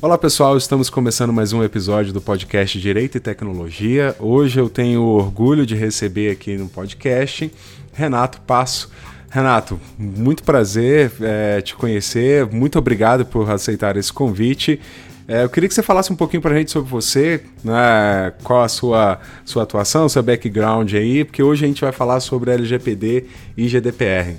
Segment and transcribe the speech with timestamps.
[0.00, 4.14] Olá pessoal, estamos começando mais um episódio do podcast Direito e Tecnologia.
[4.20, 7.52] Hoje eu tenho orgulho de receber aqui no podcast
[7.92, 8.92] Renato Passo.
[9.28, 14.80] Renato, muito prazer é, te conhecer, muito obrigado por aceitar esse convite.
[15.26, 18.62] É, eu queria que você falasse um pouquinho para a gente sobre você, né, qual
[18.62, 23.26] a sua, sua atuação, seu background aí, porque hoje a gente vai falar sobre LGPD
[23.56, 24.36] e GDPR.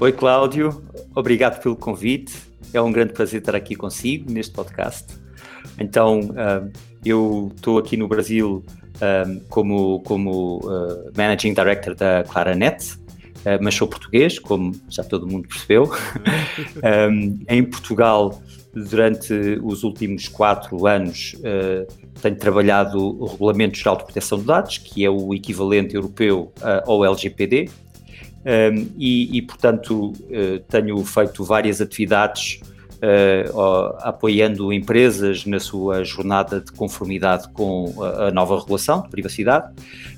[0.00, 0.82] Oi, Cláudio,
[1.14, 2.51] obrigado pelo convite.
[2.72, 5.06] É um grande prazer estar aqui consigo neste podcast.
[5.78, 6.70] Então, uh,
[7.04, 8.64] eu estou aqui no Brasil
[9.02, 15.26] um, como, como uh, Managing Director da Claranet, uh, mas sou português, como já todo
[15.26, 15.90] mundo percebeu.
[17.10, 18.40] um, em Portugal,
[18.72, 21.86] durante os últimos quatro anos, uh,
[22.20, 26.52] tenho trabalhado regulamentos de autoproteção de dados, que é o equivalente europeu
[26.86, 27.68] ao LGPD,
[28.44, 32.60] um, e, e, portanto, uh, tenho feito várias atividades
[32.96, 39.72] uh, apoiando empresas na sua jornada de conformidade com a, a nova regulação de privacidade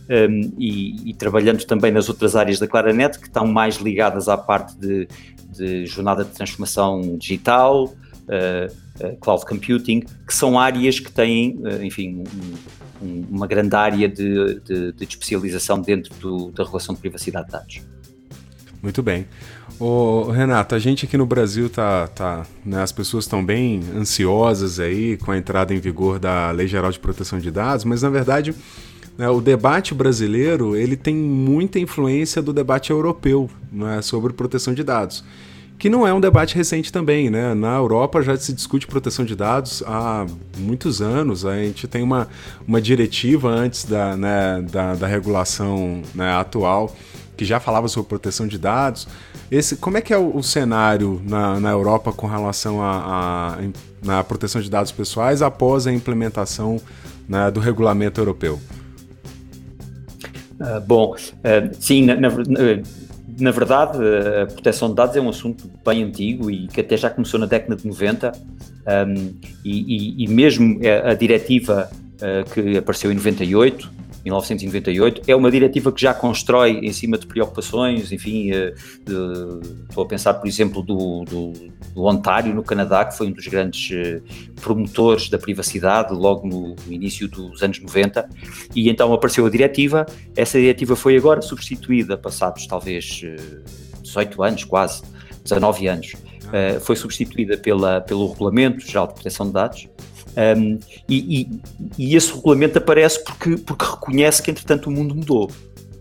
[0.09, 4.39] um, e, e, trabalhando também nas outras áreas da Claranet que estão mais ligadas à
[4.39, 5.07] parte de,
[5.51, 12.23] de jornada de transformação digital, uh, cloud computing, que são áreas que têm, enfim,
[13.03, 17.47] um, um, uma grande área de, de, de especialização dentro do, da regulação de privacidade
[17.47, 17.94] de dados.
[18.85, 19.27] Muito bem.
[19.81, 24.79] Ô, Renato, a gente aqui no Brasil tá, tá né, as pessoas estão bem ansiosas
[24.79, 28.11] aí com a entrada em vigor da Lei Geral de Proteção de Dados, mas na
[28.11, 28.55] verdade
[29.17, 34.85] né, o debate brasileiro ele tem muita influência do debate europeu né, sobre proteção de
[34.85, 35.25] dados,
[35.79, 37.55] que não é um debate recente também, né?
[37.55, 40.27] Na Europa já se discute proteção de dados há
[40.59, 41.45] muitos anos.
[41.45, 42.29] A gente tem uma,
[42.69, 46.95] uma diretiva antes da, né, da, da regulação né, atual
[47.37, 49.07] que já falava sobre proteção de dados.
[49.51, 53.59] Esse, como é que é o, o cenário na, na Europa com relação à
[54.07, 56.81] a, a, proteção de dados pessoais após a implementação
[57.29, 58.61] né, do regulamento europeu?
[60.61, 62.29] Uh, bom, uh, sim, na, na,
[63.39, 63.99] na, verdade,
[64.43, 67.47] a proteção de dados é um assunto bem antigo e que até já começou na
[67.47, 68.33] década de 90
[68.87, 73.91] um, e, e, e, mesmo a diretiva uh, que apareceu em 98
[74.25, 75.23] 1998.
[75.27, 78.75] É uma diretiva que já constrói em cima de preocupações, enfim, eh,
[79.05, 81.53] de, estou a pensar, por exemplo, do, do,
[81.95, 84.21] do, Ontário, no Canadá, que foi um dos grandes eh,
[84.61, 88.29] promotores da privacidade logo no, início dos anos 90,
[88.75, 90.07] e então apareceu a diretiva.
[90.35, 93.23] Essa diretiva foi agora substituída, passados talvez
[94.03, 95.03] 18 eh, anos, quase
[95.43, 96.13] 19 anos.
[96.83, 99.89] Foi substituída pela, pelo Regulamento Geral de Proteção de Dados,
[100.37, 100.79] um,
[101.09, 101.61] e, e,
[101.97, 105.51] e, esse regulamento aparece porque, porque reconhece que, entretanto, o mundo mudou.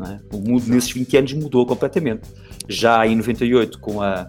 [0.01, 0.35] É?
[0.35, 2.21] O mundo nesses 20 anos mudou completamente.
[2.67, 4.27] Já em 98, com a,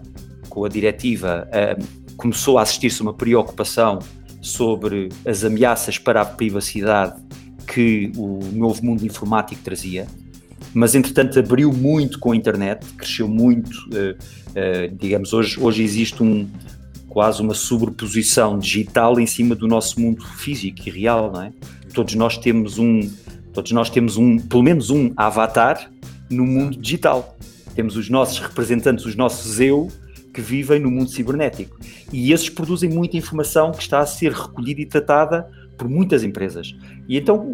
[0.49, 1.47] com a diretiva,
[1.79, 3.99] um, começou a assistir-se uma preocupação
[4.41, 7.19] sobre as ameaças para a privacidade
[7.65, 10.05] que o novo mundo informático trazia,
[10.73, 13.71] mas entretanto abriu muito com a internet, cresceu muito.
[13.87, 14.15] Uh,
[14.51, 16.47] uh, digamos, hoje, hoje existe um,
[17.15, 21.53] quase uma sobreposição digital em cima do nosso mundo físico e real, não é?
[21.93, 23.09] Todos nós temos um,
[23.53, 25.89] todos nós temos um, pelo menos um avatar
[26.29, 27.37] no mundo digital.
[27.73, 29.87] Temos os nossos representantes, os nossos eu,
[30.33, 31.79] que vivem no mundo cibernético.
[32.11, 36.75] E esses produzem muita informação que está a ser recolhida e tratada por muitas empresas.
[37.07, 37.53] E então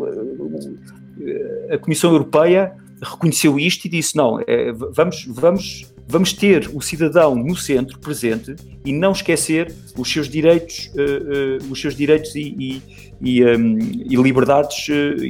[1.70, 7.36] a Comissão Europeia reconheceu isto e disse: não, é, vamos, vamos vamos ter o cidadão
[7.36, 12.56] no centro, presente, e não esquecer os seus direitos, uh, uh, os seus direitos e,
[12.60, 12.82] e,
[13.22, 15.24] e, um, e liberdades uh,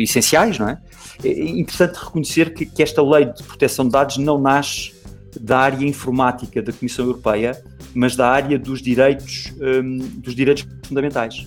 [0.00, 0.78] essenciais, não é?
[1.22, 4.92] É interessante reconhecer que, que, esta lei de proteção de dados não nasce
[5.38, 7.62] da área informática da Comissão Europeia,
[7.94, 11.46] mas da área dos direitos, um, dos direitos fundamentais.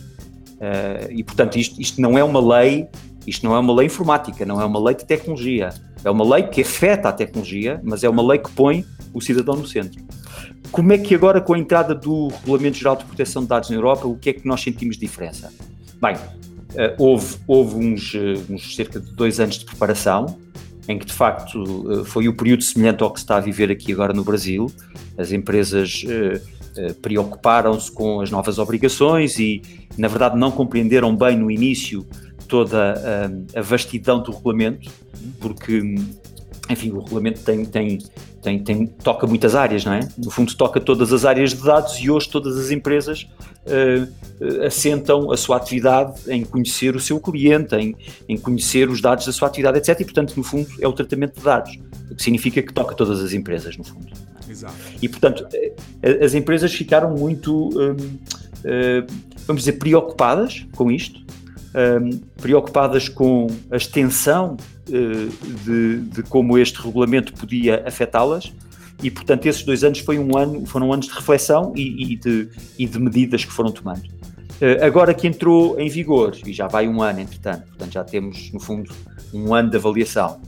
[1.09, 2.87] e, portanto, isto, isto não é uma lei,
[3.25, 6.43] isto não é uma lei informática, não é uma lei de tecnologia é uma lei
[6.43, 10.03] que afeta a tecnologia, mas é uma lei que põe o cidadão no centro.
[10.71, 13.75] Como é que agora, com a entrada do Regulamento Geral de Proteção de Dados na
[13.75, 15.51] Europa, o que é que nós sentimos de diferença?
[16.01, 20.37] Bem, uh, houve, houve uns, uh, uns, cerca de dois anos de preparação,
[20.87, 23.71] em que de facto uh, foi o período semelhante ao que se está a viver
[23.71, 24.71] aqui agora no Brasil.
[25.17, 26.03] As empresas
[27.03, 29.61] preocuparam-se com as novas obrigações e,
[29.95, 32.03] na verdade, não compreenderam bem no início
[32.47, 34.89] toda a vastidão do regulamento
[35.43, 35.95] porque,
[36.69, 37.99] enfim, o regulamento tem, tem,
[38.41, 40.07] tem, tem, toca muitas áreas, não é?
[40.17, 43.27] No fundo, toca todas as áreas de dados e hoje todas as empresas
[43.67, 47.93] uh, assentam a sua atividade em conhecer o seu cliente, em,
[48.29, 49.99] em conhecer os dados da sua atividade, etc.
[49.99, 51.77] E, portanto, no fundo, é o tratamento de dados,
[52.09, 54.07] o que significa que toca todas as empresas, no fundo.
[54.49, 54.75] Exato.
[55.01, 57.95] E, portanto, eh, as empresas ficaram muito, hum,
[59.45, 61.19] vamos dizer, preocupadas com isto,
[62.01, 68.53] hum, preocupadas com a extensão de, de como este regulamento podia afetá-las.
[69.01, 72.49] E, portanto, esses dois anos foi um ano, foram anos de reflexão e, e, de,
[72.77, 74.03] e de medidas que foram tomando.
[74.81, 78.61] Agora que entrou em vigor, e já vai um ano, entretanto, portanto já temos, no
[78.61, 78.93] fundo,
[79.33, 80.39] um ano de avaliação,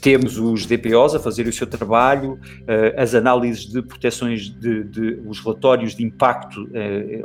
[0.00, 5.22] temos os DPOs a fazer o seu trabalho, uh, as análises de proteções, de, de,
[5.26, 6.68] os relatórios de impacto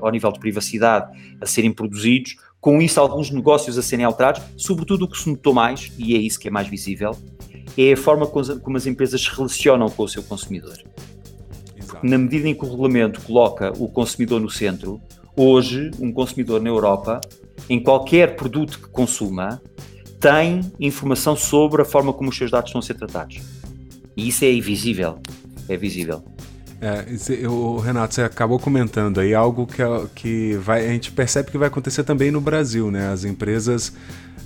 [0.02, 1.12] ao nível de privacidade
[1.42, 5.54] a serem produzidos, com isso alguns negócios a serem alterados, sobretudo o que se notou
[5.54, 7.16] mais, e é isso que é mais visível,
[7.78, 10.78] é a forma como as empresas se relacionam com o seu consumidor.
[11.78, 12.06] Exato.
[12.06, 15.02] Na medida em que o regulamento coloca o consumidor no centro,
[15.36, 17.22] hoje um consumidor na Europa,
[17.70, 19.62] em qualquer produto que consuma,
[20.20, 23.40] tem informação sobre a forma como os seus dados estão a ser tratados.
[24.18, 25.20] E isso é invisível.
[25.70, 26.22] É visível.
[26.82, 31.52] É, o Renato, você acabou comentando aí algo que, é que vai, a gente percebe
[31.52, 33.12] que vai acontecer também no Brasil, né?
[33.12, 33.92] As empresas,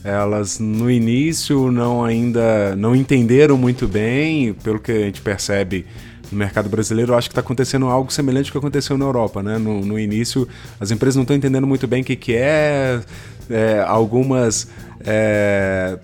[0.04, 5.86] elas no início não ainda não entenderam muito bem, pelo que a gente percebe
[6.32, 9.44] no mercado brasileiro, eu acho que está acontecendo algo semelhante ao que aconteceu na Europa,
[9.44, 9.60] né?
[9.60, 10.48] No, no início,
[10.80, 13.00] as empresas não estão entendendo muito bem o que, que é,
[13.48, 14.68] é algumas
[15.06, 15.98] é,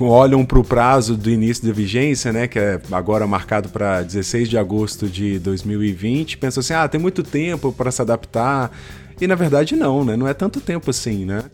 [0.00, 4.48] olham para o prazo do início da vigência, né, que é agora marcado para 16
[4.48, 8.70] de agosto de 2020, pensam assim, ah, tem muito tempo para se adaptar.
[9.20, 10.16] E na verdade não, né?
[10.16, 11.44] Não é tanto tempo assim, né?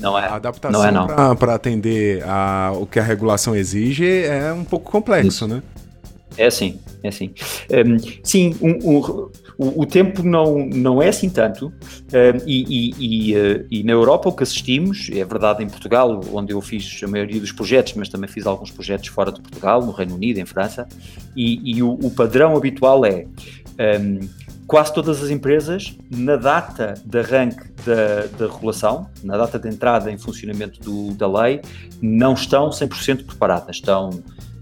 [0.00, 0.26] Não é.
[0.26, 4.90] A adaptação não é, para atender a, o que a regulação exige é um pouco
[4.90, 5.48] complexo, Isso.
[5.48, 5.62] né?
[6.38, 7.34] É assim, é assim.
[7.70, 11.72] Um, sim, um, um, o, o, tempo não, não é assim tanto,
[12.46, 16.52] e, e, e, uh, e, na Europa o que assistimos, é verdade em Portugal, onde
[16.52, 19.90] eu fiz a maioria dos projetos, mas também fiz alguns projetos fora de Portugal, no
[19.90, 20.86] Reino Unido, em França,
[21.36, 23.26] e, o, o, padrão habitual é
[24.68, 30.12] quase todas as empresas, na data de arranque da, da regulação, na data de entrada
[30.12, 31.62] em funcionamento do, da lei,
[32.02, 34.10] não estão 100% preparadas, estão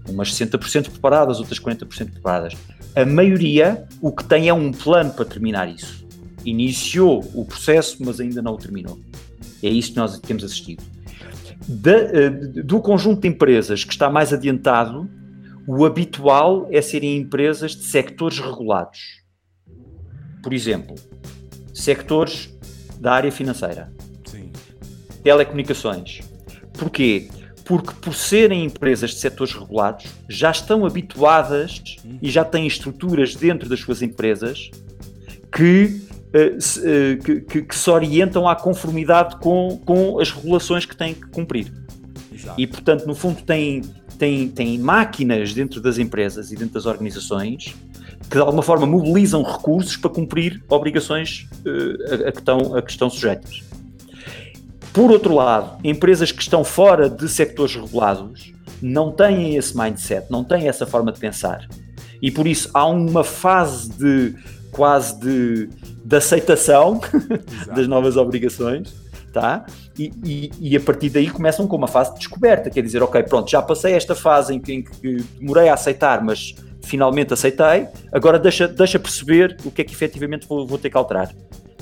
[0.09, 2.53] umas 60% preparadas, outras 40% preparadas.
[2.95, 6.05] A maioria, o que tem é um plano para terminar isso.
[6.43, 8.99] Iniciou o processo, mas ainda não o terminou.
[9.61, 10.83] É isso que nós temos assistido.
[11.85, 12.29] Eh,
[12.63, 15.09] do conjunto de empresas que está mais adiantado,
[15.67, 19.21] o habitual é serem empresas de sectores regulados.
[20.41, 20.95] Por exemplo,
[21.73, 22.49] sectores
[22.99, 23.91] da área financeira,
[24.25, 24.51] Sim.
[25.23, 26.21] telecomunicações.
[26.73, 27.27] Porquê?
[27.67, 33.67] Porque por serem empresas de setores regulados, já estão habituadas e já têm estruturas dentro
[33.67, 34.71] das suas empresas
[35.51, 36.01] que,
[36.59, 41.13] se, uh, que, que, que, se orientam à conformidade com, com as regulações que têm
[41.13, 41.73] que cumprir.
[42.31, 42.59] Exato.
[42.59, 43.81] E, portanto, no fundo, têm,
[44.17, 47.75] têm, têm máquinas dentro das empresas e dentro das organizações
[48.29, 52.81] que, de alguma forma, mobilizam recursos para cumprir obrigações uh, a, a, que estão, a
[52.81, 53.61] que estão sujeitas.
[54.93, 60.43] Por outro lado, empresas que estão fora de sectores regulados não têm esse mindset, não
[60.43, 61.67] têm essa forma de pensar.
[62.21, 64.35] E por isso há uma fase de
[64.71, 65.69] quase de,
[66.03, 66.99] de aceitação
[67.75, 68.93] das novas obrigações,
[69.33, 69.65] tá?
[69.97, 73.23] E, e, e, a partir daí começam com uma fase de descoberta, quer dizer, ok,
[73.23, 77.87] pronto, já passei esta fase em que, em que demorei a aceitar, mas finalmente aceitei,
[78.11, 81.33] agora deixa, deixa perceber o que é que efetivamente vou, vou ter que alterar.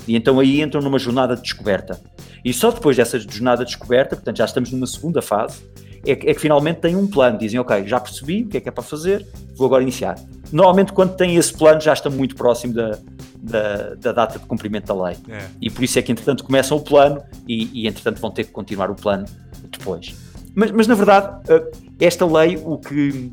[0.08, 2.00] E então aí entram numa jornada de descoberta.
[2.46, 5.64] E só depois dessa jornada de descoberta, portanto já estamos numa segunda fase,
[6.06, 7.36] é que, é que, finalmente têm um plano.
[7.36, 9.26] Dizem, ok, já percebi o que é que é para fazer,
[9.56, 10.14] vou agora iniciar.
[10.52, 13.00] Normalmente, quando têm esse plano, já estão muito próximo da,
[13.36, 15.16] da, da data de cumprimento da lei.
[15.28, 15.44] É.
[15.60, 18.52] E por isso é que, entretanto, começam o plano e, e, entretanto, vão ter que
[18.52, 19.26] continuar o plano
[19.68, 20.14] depois.
[20.54, 23.32] Mas, mas na verdade, eh, esta lei, o que,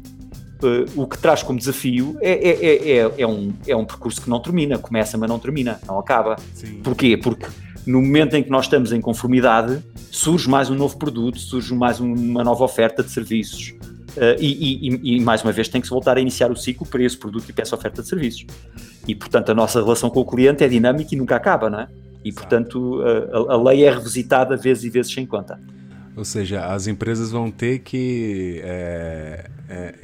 [0.64, 4.30] uh, o que traz como desafio é, é, é, é, um, é um percurso que
[4.30, 6.36] não termina, começa, mas não termina, não acaba.
[6.56, 6.82] Sim.
[6.82, 7.16] Porquê?
[7.16, 7.46] Porque
[7.86, 12.00] no momento em que nós estamos em conformidade, surge mais um novo produto, surge mais
[12.00, 13.74] uma nova oferta de serviços.
[14.16, 16.86] Uh, e, e, e, mais uma vez tem que se voltar a iniciar o ciclo
[16.86, 18.46] para esse produto e para essa oferta de serviços.
[19.08, 21.88] E portanto a nossa relação com o cliente é dinâmica e nunca acaba, não é?
[22.24, 23.02] E portanto
[23.34, 25.60] a, a lei é revisitada vezes e vezes sem conta.
[26.16, 29.96] Ou seja, as empresas vão ter que é, é,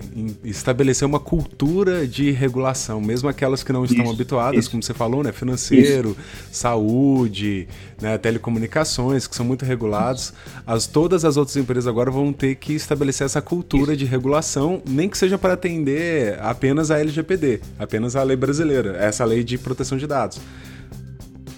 [0.43, 4.71] estabelecer uma cultura de regulação, mesmo aquelas que não estão isso, habituadas, isso.
[4.71, 5.31] como você falou, né?
[5.31, 6.49] Financeiro, isso.
[6.51, 7.67] saúde,
[8.01, 8.17] né?
[8.17, 10.33] telecomunicações, que são muito regulados.
[10.65, 15.07] As, todas as outras empresas agora vão ter que estabelecer essa cultura de regulação, nem
[15.07, 19.95] que seja para atender apenas a LGPD, apenas a lei brasileira, essa lei de proteção
[19.95, 20.39] de dados.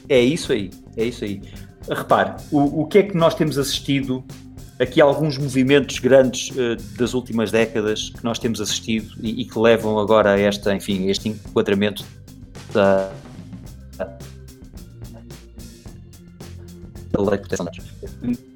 [0.09, 1.41] É isso aí, é isso aí.
[1.89, 4.23] Repare, o, o que é que nós temos assistido
[4.79, 9.57] aqui alguns movimentos grandes uh, das últimas décadas que nós temos assistido e, e, que
[9.57, 12.03] levam agora a esta, enfim, este enquadramento
[12.73, 13.11] da,
[17.11, 17.91] da lei de proteção de dados.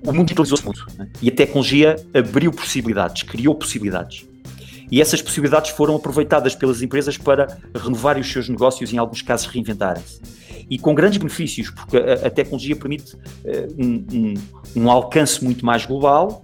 [0.03, 1.07] O mundo digitalizou-se muito né?
[1.21, 4.25] e a tecnologia abriu possibilidades, criou possibilidades.
[4.91, 9.21] E essas possibilidades foram aproveitadas pelas empresas para renovar os seus negócios e, em alguns
[9.21, 10.19] casos, reinventarem-se
[10.69, 13.19] e com grandes benefícios, porque a, a tecnologia permite uh,
[13.77, 14.33] um, um,
[14.83, 16.43] um, alcance muito mais global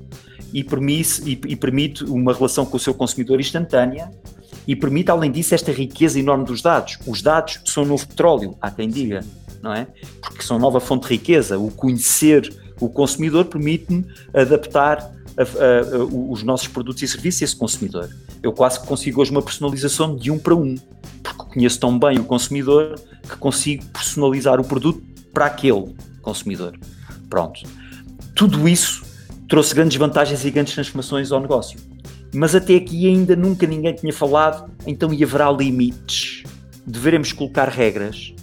[0.54, 4.12] e permite, e, e permite uma relação com o seu consumidor instantânea
[4.68, 7.00] e permite, além disso, esta riqueza enorme dos dados.
[7.08, 9.26] Os dados são o novo petróleo, há quem diga,
[9.62, 9.88] não é?
[10.22, 11.58] Porque são nova fonte de riqueza.
[11.58, 14.98] O conhecer o consumidor permite-me adaptar
[15.38, 18.10] a, a, a, os nossos produtos e serviços a esse consumidor.
[18.42, 20.76] Eu quase que consigo hoje uma personalização de um para um,
[21.24, 25.02] porque conheço tão bem o consumidor que consigo personalizar o produto
[25.34, 26.78] para aquele consumidor.
[27.30, 27.62] Pronto.
[28.36, 29.04] Tudo isso
[29.48, 31.80] trouxe grandes vantagens e grandes transformações ao negócio.
[32.34, 36.44] Mas até aqui ainda nunca ninguém tinha falado, então e haverá limites?
[36.86, 38.34] Deveremos colocar regras?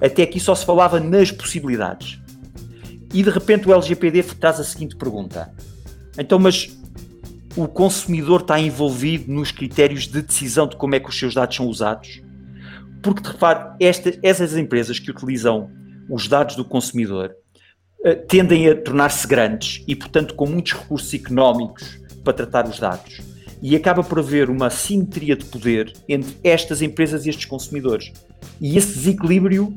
[0.00, 2.18] Até aqui só se falava nas possibilidades.
[3.14, 5.52] E de repente o LGPD traz a seguinte pergunta:
[6.18, 6.76] então, mas
[7.56, 11.56] o consumidor está envolvido nos critérios de decisão de como é que os seus dados
[11.56, 12.20] são usados?
[13.02, 15.70] Porque, de repare, esta, essas empresas que utilizam
[16.08, 17.34] os dados do consumidor
[18.00, 23.20] uh, tendem a tornar-se grandes e, portanto, com muitos recursos económicos para tratar os dados.
[23.62, 28.12] E acaba por haver uma simetria de poder entre estas empresas e estes consumidores.
[28.60, 29.76] E esse desequilíbrio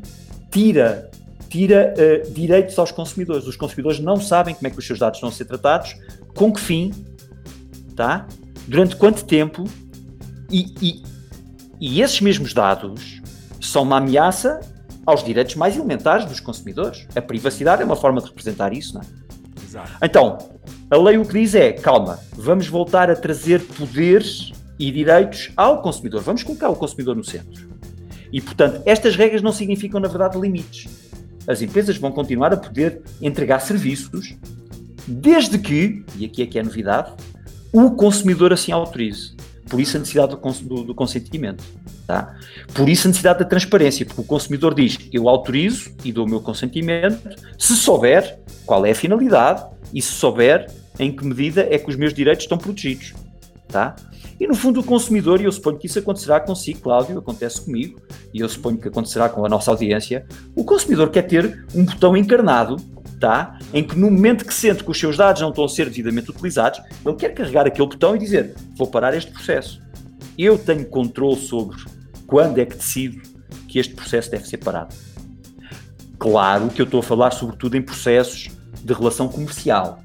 [0.52, 1.10] tira
[1.50, 3.48] tira uh, direitos aos consumidores.
[3.48, 5.96] Os consumidores não sabem como é que os seus dados estão a ser tratados,
[6.36, 6.92] com que fim,
[7.96, 8.28] tá?
[8.70, 9.68] durante quanto tempo,
[10.52, 11.04] e, e,
[11.79, 13.21] e esses mesmos dados
[13.62, 14.59] são uma ameaça
[15.05, 17.07] aos direitos mais elementares dos consumidores.
[17.15, 19.05] A privacidade é uma forma de representar isso, não é?
[19.63, 19.91] Exato.
[20.01, 20.38] Então,
[20.89, 25.81] a lei o que diz é: calma, vamos voltar a trazer poderes e direitos ao
[25.81, 26.21] consumidor.
[26.21, 27.69] Vamos colocar o consumidor no centro.
[28.31, 30.88] E, portanto, estas regras não significam, na verdade, limites
[31.50, 34.36] as empresas vão continuar a poder entregar serviços,
[35.07, 37.12] desde que, e aqui é que é a novidade,
[37.74, 39.36] o consumidor assim autorize.
[39.70, 41.64] Por isso a necessidade do, do, do consentimento.
[42.08, 42.36] Tá?
[42.74, 46.30] Por isso a necessidade da transparência, porque o consumidor diz eu autorizo e dou o
[46.30, 51.78] meu consentimento se souber qual é a finalidade e se souber em que medida é
[51.78, 53.14] que os meus direitos estão protegidos.
[53.68, 53.96] Tá?
[54.40, 58.00] E no fundo o consumidor, e eu suponho que isso acontecerá consigo, Cláudio, acontece comigo,
[58.34, 62.16] e eu suponho que acontecerá com a nossa audiência, o consumidor quer ter um botão
[62.16, 62.78] encarnado,
[63.20, 63.60] tá?
[63.74, 66.32] em que no momento que sente que os seus dados não estão a ser devidamente
[66.32, 69.82] utilizados, ele quer carregar aquele botão e dizer, vou parar este processo.
[70.38, 71.78] Eu tenho controle sobre
[72.26, 73.22] quando é que decido
[73.68, 74.96] que este processo deve ser parado.
[76.18, 78.50] Claro que eu estou a falar sobretudo em processos
[78.84, 80.00] de relação comercial.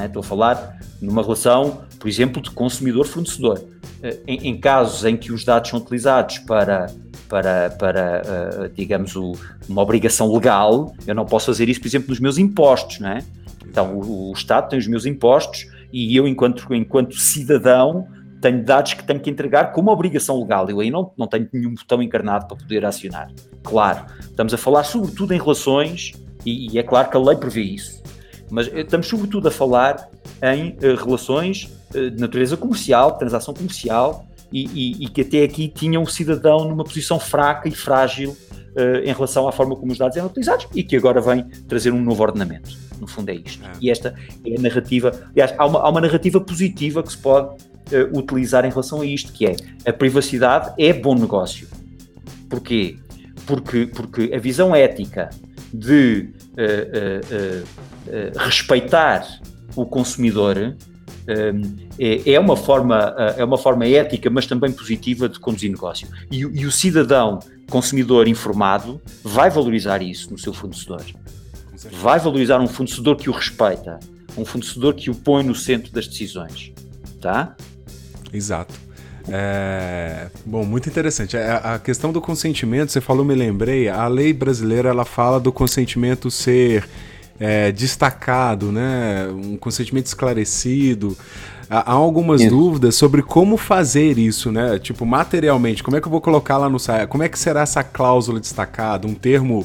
[0.00, 0.06] É?
[0.06, 3.62] Estou a falar numa relação por exemplo, de consumidor-fornecedor.
[4.02, 6.86] Eh, em, em, casos em que os dados são utilizados para,
[7.28, 9.32] para, para uh, digamos, o,
[9.68, 13.22] uma obrigação legal, eu não posso fazer isso, por exemplo, nos meus impostos, não é?
[13.68, 18.08] Então, o, o Estado tem os meus impostos e eu, enquanto, enquanto cidadão,
[18.40, 20.68] tenho dados que tenho que entregar como obrigação legal.
[20.70, 23.30] Eu aí não, não tenho nenhum botão encarnado para poder acionar.
[23.62, 26.12] Claro, estamos a falar sobretudo em relações,
[26.46, 28.02] e, e é claro que a lei prevê isso,
[28.50, 30.08] mas eh, estamos sobretudo a falar
[30.42, 35.68] em uh, relações uh, de natureza comercial, transação comercial, e, e, e, que até aqui
[35.68, 39.98] tinham o cidadão numa posição fraca e frágil uh, em relação à forma como os
[39.98, 42.76] dados eram utilizados e que agora vem trazer um novo ordenamento.
[43.00, 43.64] No fundo é isto.
[43.64, 43.70] É.
[43.80, 44.12] E esta
[44.44, 45.12] é a narrativa.
[45.30, 47.70] Aliás, há uma, há uma narrativa positiva que se pode
[48.12, 51.66] utilizar em relação a isto, que é a privacidade é bom negócio.
[52.48, 52.96] Porquê?
[53.46, 55.30] Porque, porque a visão ética
[55.72, 56.28] de
[58.36, 59.26] respeitar
[59.76, 65.38] o consumidor hum, é, é uma forma é uma forma ética, mas também positiva de
[65.38, 66.08] conduzir negócio.
[66.30, 67.38] E, e, o cidadão
[67.70, 71.04] consumidor informado vai valorizar isso no seu fornecedor.
[71.92, 73.98] Vai valorizar um fornecedor que o respeita,
[74.36, 76.72] um fornecedor que o põe no centro das decisões,
[77.20, 77.56] tá?
[78.32, 78.74] Exato.
[79.28, 81.36] É, bom, muito interessante.
[81.36, 83.88] A, é, a, questão do consentimento, você falou, me lembrei.
[83.88, 86.88] A lei brasileira ela fala do consentimento ser
[87.40, 89.28] é, destacado, né?
[89.32, 91.16] um consentimento esclarecido.
[91.70, 92.50] Há algumas isso.
[92.50, 94.78] dúvidas sobre como fazer isso, né?
[94.80, 97.06] Tipo, materialmente, como é que eu vou colocar lá no site?
[97.06, 99.06] Como é que será essa cláusula destacada?
[99.06, 99.64] Um termo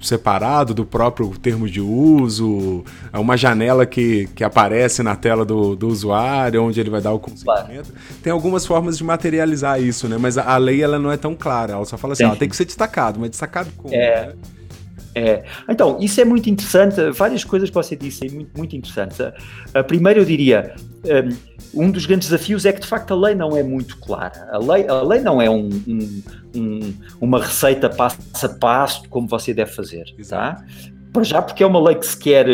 [0.00, 5.74] separado do próprio termo de uso, é uma janela que, que aparece na tela do,
[5.76, 7.92] do usuário, onde ele vai dar o consentimento.
[7.92, 8.18] Claro.
[8.22, 10.16] Tem algumas formas de materializar isso, né?
[10.18, 11.74] Mas a, a, lei ela não é tão clara.
[11.74, 13.94] Ela só fala assim, tem, ó, tem que ser destacado, mas destacado como?
[13.94, 14.32] É, né?
[15.14, 15.44] É.
[15.68, 19.18] Então, isso é muito interessante, várias coisas que você disse, muito, muito interessantes.
[19.74, 20.74] A, primeira, eu diria,
[21.74, 24.48] um, um, dos grandes desafios é que, de facto, a lei não é muito clara.
[24.50, 26.22] A lei, a lei não é um, um,
[26.54, 30.64] um uma receita passo a passo como você deve fazer, tá?
[31.12, 32.46] Para já, porque é uma lei que se quer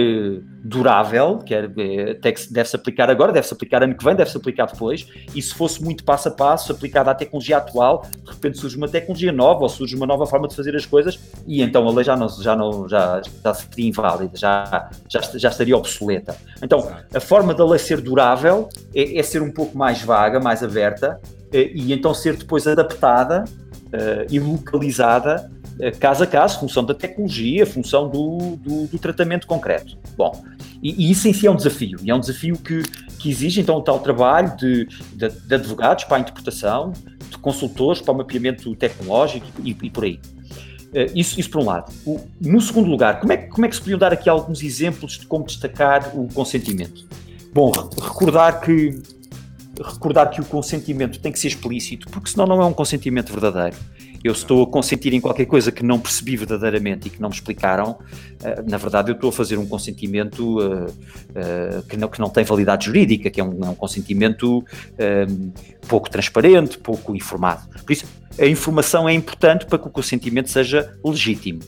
[0.64, 4.64] durável, quer, eh, até que deve-se aplicar agora, deve-se aplicar ano que vem, deve-se aplicar
[4.66, 8.74] depois, e se fosse muito passo a passo, aplicada à tecnologia atual, de repente surge
[8.74, 11.92] uma tecnologia nova ou surge uma nova forma de fazer as coisas, e então a
[11.92, 16.34] lei já não, já não já, já seria inválida, já, já, já estaria obsoleta.
[16.62, 20.62] Então, a forma da lei ser durável é, é ser um pouco mais vaga, mais
[20.62, 21.20] aberta,
[21.52, 26.94] eh, e então ser depois adaptada uh, e localizada eh, caso a caso, função da
[26.94, 29.98] tecnologia, função do, do, do tratamento concreto.
[30.16, 30.44] Bom,
[30.84, 32.82] e, e, isso em si é um desafio, e é um desafio que,
[33.18, 36.92] que exige então o tal trabalho de, de, de advogados para a interpretação,
[37.30, 40.20] de consultores para o mapeamento tecnológico e, e por aí.
[40.92, 41.90] Uh, isso, isso por um lado.
[42.04, 45.18] O, no segundo lugar, como é, como é que se podiam dar aqui alguns exemplos
[45.18, 47.08] de como destacar o consentimento?
[47.54, 49.00] Bom, recordar que
[49.82, 53.76] recordar que o consentimento tem que ser explícito, porque senão não é um consentimento verdadeiro
[54.24, 57.34] eu estou a consentir em qualquer coisa que não percebi verdadeiramente e que não me
[57.34, 57.98] explicaram,
[58.42, 62.30] eh, na verdade eu estou a fazer um consentimento uh, uh, que, não, que não
[62.30, 64.64] tem validade jurídica, que é um, é um consentimento
[65.86, 67.68] pouco transparente, pouco informado.
[67.84, 68.06] Por isso,
[68.38, 71.60] a informação é importante para que o consentimento seja legítimo,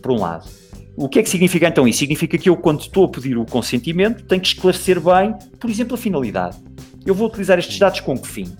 [0.00, 0.48] por um lado.
[0.96, 1.98] O que é que significa então isso?
[1.98, 5.94] Significa que eu, quando estou a pedir o consentimento, tenho que esclarecer bem, por exemplo,
[5.94, 6.56] a finalidade.
[7.04, 8.52] Eu vou utilizar estes dados com que fim?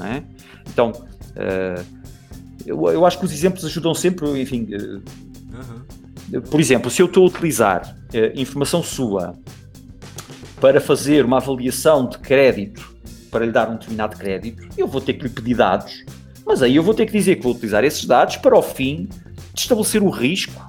[0.00, 0.22] É?
[0.70, 2.05] Então, uh,
[2.66, 4.68] eu, eu acho que os exemplos ajudam sempre, enfim.
[4.72, 6.40] Uhum.
[6.42, 9.34] Por exemplo, se eu estou a utilizar uh, informação sua
[10.60, 12.96] para fazer uma avaliação de crédito,
[13.30, 16.04] para lhe dar um determinado crédito, eu vou ter que lhe pedir dados,
[16.44, 19.08] mas aí eu vou ter que dizer que vou utilizar esses dados para, ao fim,
[19.54, 20.60] de estabelecer o risco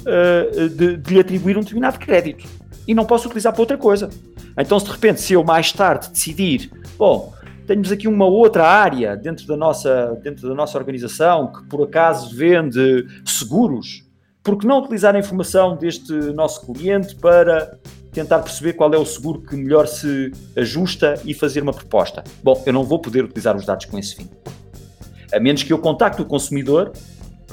[0.00, 2.46] uh, de, de lhe atribuir um determinado crédito.
[2.86, 4.10] E não posso utilizar para outra coisa.
[4.58, 7.32] Então, se de repente, se eu mais tarde decidir, bom,
[7.66, 12.34] temos aqui uma outra área dentro da nossa, dentro da nossa organização que por acaso
[12.34, 14.04] vende seguros.
[14.42, 17.78] Por que não utilizar a informação deste nosso cliente para
[18.12, 22.24] tentar perceber qual é o seguro que melhor se ajusta e fazer uma proposta?
[22.42, 24.28] Bom, eu não vou poder utilizar os dados com esse fim.
[25.32, 26.92] A menos que eu contacte o consumidor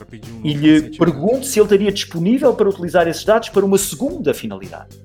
[0.01, 4.33] um e lhe pergunte se ele estaria disponível para utilizar esses dados para uma segunda
[4.33, 4.97] finalidade.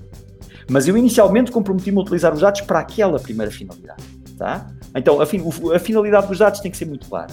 [0.70, 4.02] Mas eu inicialmente comprometi-me a utilizar os dados para aquela primeira finalidade.
[4.38, 4.66] Tá?
[4.94, 5.42] Então, a, fin
[5.74, 7.32] a finalidade dos dados tem que ser muito clara.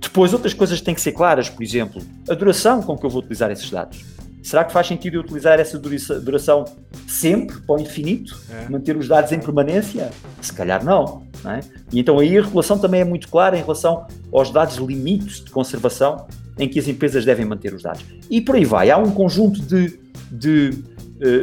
[0.00, 3.20] Depois, outras coisas têm que ser claras, por exemplo, a duração com que eu vou
[3.20, 4.04] utilizar esses dados.
[4.42, 6.64] Será que faz sentido eu utilizar essa duração
[7.06, 8.38] sempre, para o infinito?
[8.50, 8.68] É.
[8.70, 10.10] Manter os dados em permanência?
[10.40, 11.22] Se calhar não.
[11.44, 11.60] não é?
[11.92, 15.50] E então aí a regulação também é muito clara em relação aos dados limites de
[15.50, 16.26] conservação
[16.58, 18.04] em que as empresas devem manter os dados.
[18.30, 18.90] E por aí vai.
[18.90, 20.70] Há um conjunto de, de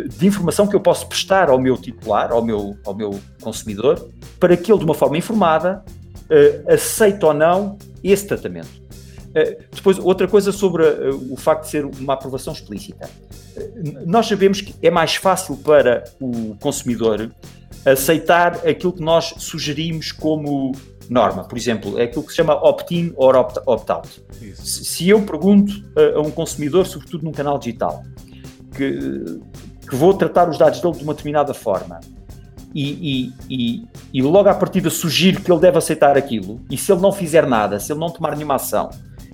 [0.08, 4.10] de informação que eu posso prestar ao meu titular, ao meu, ao meu consumidor,
[4.40, 5.84] para que ele, de uma forma informada,
[6.26, 8.70] uh, aceite ou não esse tratamento.
[9.30, 10.84] Uh, depois, outra coisa sobre
[11.30, 13.10] o facto de ser uma aprovação explícita.
[14.06, 17.32] nós sabemos que é mais fácil para o consumidor
[17.86, 20.72] aceitar aquilo que nós sugerimos como
[21.10, 21.44] norma.
[21.44, 23.32] Por exemplo, é aquilo que se chama opt-in ou
[23.68, 24.24] opt-out.
[24.56, 25.72] Se eu pergunto
[26.16, 28.04] a um consumidor, sobretudo num canal digital,
[28.76, 29.40] que,
[29.88, 32.00] que vou tratar os dados dele de uma determinada forma.
[32.74, 36.92] E, e, e, e logo à partida sugiro que ele deve aceitar aquilo, e se
[36.92, 38.90] ele não fizer nada, se ele não tomar nenhuma ação,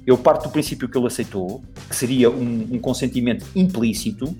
[0.05, 4.35] eu parto do princípio que ele aceitou, que seria um, um consentimento implícito,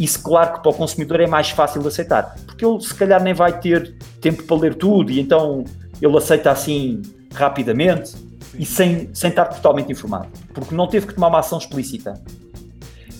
[0.00, 3.22] isso claro que para o consumidor é mais fácil de aceitar, porque ele se calhar
[3.22, 5.64] nem vai ter tempo para ler tudo e então
[6.00, 7.02] ele aceita assim
[7.34, 8.14] rapidamente
[8.58, 12.20] e sem, sem estar totalmente informado, porque não teve que tomar uma ação explícita.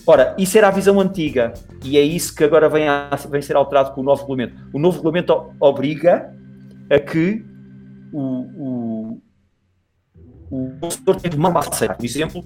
[0.06, 1.52] Ora, isso era a visão antiga
[1.84, 4.54] e é isso que agora vem a vem ser alterado com o novo regulamento.
[4.72, 6.34] O novo regulamento obriga
[6.90, 7.44] a que
[8.12, 9.20] o,
[10.50, 12.44] o, consumidor tenha uma massa, por exemplo,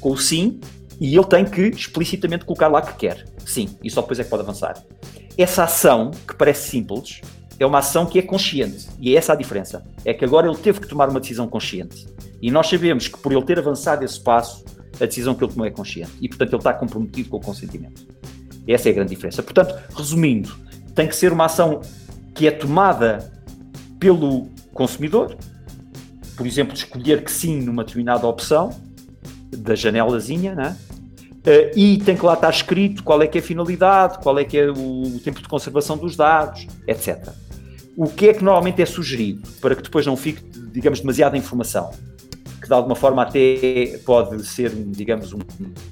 [0.00, 0.58] com o sim,
[1.00, 3.24] e ele tem que explicitamente colocar lá que quer.
[3.44, 4.82] Sim, e só depois é que pode avançar.
[5.36, 7.20] Essa ação, que parece simples,
[7.58, 8.88] é uma ação que é consciente.
[8.98, 9.84] E é essa a diferença.
[10.04, 12.06] É que agora ele teve que tomar uma decisão consciente.
[12.40, 14.64] E nós sabemos que por ele ter avançado esse passo,
[15.00, 18.06] a decisão que ele tomou é consciente e, portanto, ele está comprometido com o consentimento.
[18.66, 19.42] Essa é a grande diferença.
[19.42, 20.54] Portanto, resumindo,
[20.94, 21.80] tem que ser uma ação
[22.34, 23.30] que é tomada
[23.98, 25.36] pelo consumidor,
[26.36, 28.70] por exemplo, escolher que sim numa determinada opção
[29.50, 30.76] da janelazinha, né?
[31.40, 34.44] Uh, e tem que lá estar escrito qual é que é a finalidade, qual é
[34.44, 37.30] que é o, o tempo de conservação dos dados, etc.
[37.96, 41.90] O que é que normalmente é sugerido para que depois não fique, digamos, demasiada informação?
[42.70, 45.40] De alguma forma até pode ser, digamos, um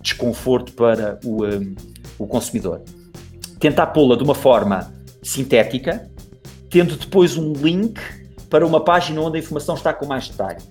[0.01, 1.75] desconforto para o, um,
[2.17, 2.83] o consumidor.
[3.59, 6.09] Tentar pô-la de uma forma sintética,
[6.71, 8.01] tendo depois um link
[8.49, 10.63] para uma página onde a informação está com mais detalhe.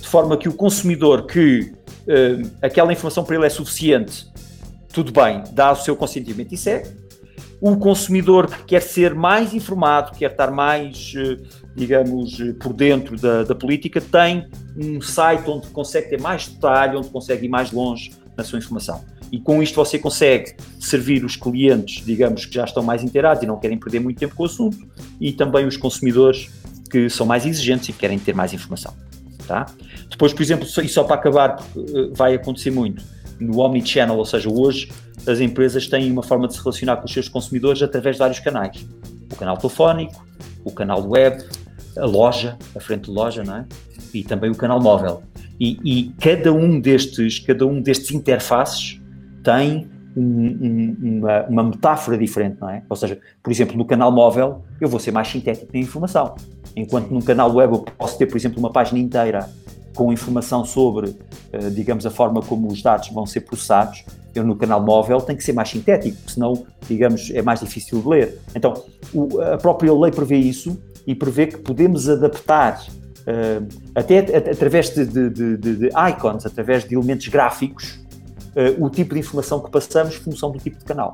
[0.00, 4.32] De forma que o consumidor que uh, aquela informação para ele é suficiente,
[4.94, 6.88] tudo bem, dá o seu consentimento e segue.
[7.60, 11.36] O consumidor que quer ser mais informado, quer estar mais, uh,
[11.76, 16.96] digamos, uh, por dentro da, da política, tem um site onde consegue ter mais detalhe,
[16.96, 19.04] onde consegue ir mais longe na sua informação.
[19.30, 23.46] E com isto você consegue servir os clientes, digamos, que já estão mais inteirados e
[23.46, 24.78] não querem perder muito tempo com o assunto,
[25.20, 26.50] e também os consumidores
[26.90, 28.92] que são mais exigentes e querem ter mais informação.
[29.46, 29.66] Tá?
[30.08, 33.02] Depois, por exemplo, e só para acabar, porque eh, vai acontecer muito,
[33.40, 34.90] no Omnichannel, ou seja, hoje
[35.26, 38.38] as empresas têm uma forma de se relacionar com os seus consumidores através de vários
[38.38, 38.86] canais.
[39.32, 40.24] O canal telefónico,
[40.64, 41.42] o canal web,
[41.96, 43.66] a loja, a frente de loja, não é?
[44.12, 45.22] E também o canal móvel.
[45.58, 49.00] E, e cada um destes, cada um destes interfaces
[49.42, 52.82] tem um, um, uma, uma, metáfora diferente, não é?
[52.88, 56.34] Ou seja, por exemplo, no canal móvel eu vou ser mais sintético na informação,
[56.74, 59.48] enquanto no canal web eu posso ter, por exemplo, uma página inteira
[59.94, 64.04] com informação sobre, uh, digamos, a forma como os dados vão ser processados.
[64.34, 68.08] Eu no canal móvel tenho que ser mais sintético, senão, digamos, é mais difícil de
[68.08, 68.38] ler.
[68.54, 68.74] Então,
[69.12, 72.80] o, a própria lei prevê isso e prevê que podemos adaptar
[73.20, 74.18] uh, até
[74.50, 77.98] através de, de, de, de, icons, através de elementos gráficos,
[78.54, 81.12] uh, o tipo de informação que passamos função do tipo de canal.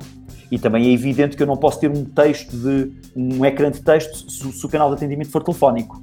[0.49, 3.81] E também é evidente que eu não posso ter um texto de um ecrã de
[3.81, 6.01] texto se, se o canal de atendimento for telefónico.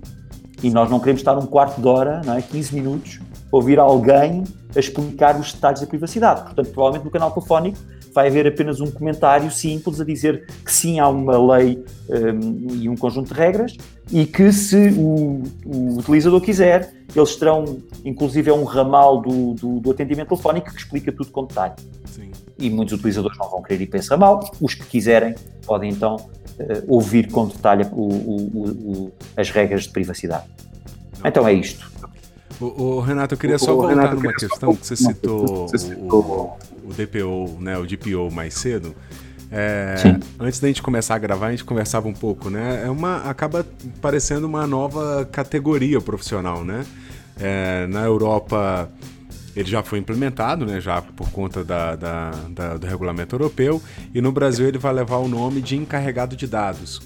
[0.63, 2.43] E nós não queremos estar um quarto de hora, não é?
[2.43, 3.21] 15 minutos,
[3.53, 6.43] a ouvir alguém a explicar os detalhes da privacidade.
[6.43, 7.79] Portanto, provavelmente no canal telefónico
[8.15, 12.89] vai haver apenas um comentário simples a dizer que sim, há uma lei um, e
[12.89, 13.77] um conjunto de regras
[14.11, 19.81] e que se o, o, utilizador quiser, eles terão, inclusive, é um ramal do, do,
[19.81, 21.75] do atendimento telefónico que explica tudo com detalhe.
[22.05, 22.31] Sim.
[22.57, 25.35] E muitos utilizadores não vão querer ir para esse ramal, os que quiserem
[25.67, 26.17] podem então
[26.87, 30.45] ouvir com detalhe o, as regras de privacidade.
[31.25, 31.91] Então é isto.
[32.61, 36.59] O, o, Renato, eu queria só voltar Renato, numa questão que você citou, você citou
[36.85, 38.95] o, o, DPO, né, o DPO mais cedo.
[39.51, 39.95] É,
[40.39, 42.83] antes da gente começar a gravar, a gente conversava um pouco, né?
[42.85, 43.65] É uma, acaba
[44.01, 46.85] parecendo uma nova categoria profissional, né?
[47.39, 48.89] É, na Europa
[49.57, 53.81] ele já foi implementado, né, já por conta da, da, da, do regulamento europeu,
[54.13, 57.01] e no Brasil ele vai levar o nome de encarregado de dados.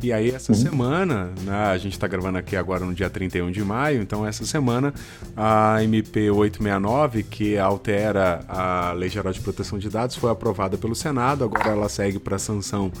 [0.00, 0.58] E aí, essa uhum.
[0.58, 4.46] semana, né, a gente está gravando aqui agora no dia 31 de maio, então essa
[4.46, 4.94] semana
[5.36, 10.94] a MP 869, que altera a Lei Geral de Proteção de Dados, foi aprovada pelo
[10.94, 12.92] Senado, agora ela segue para a sanção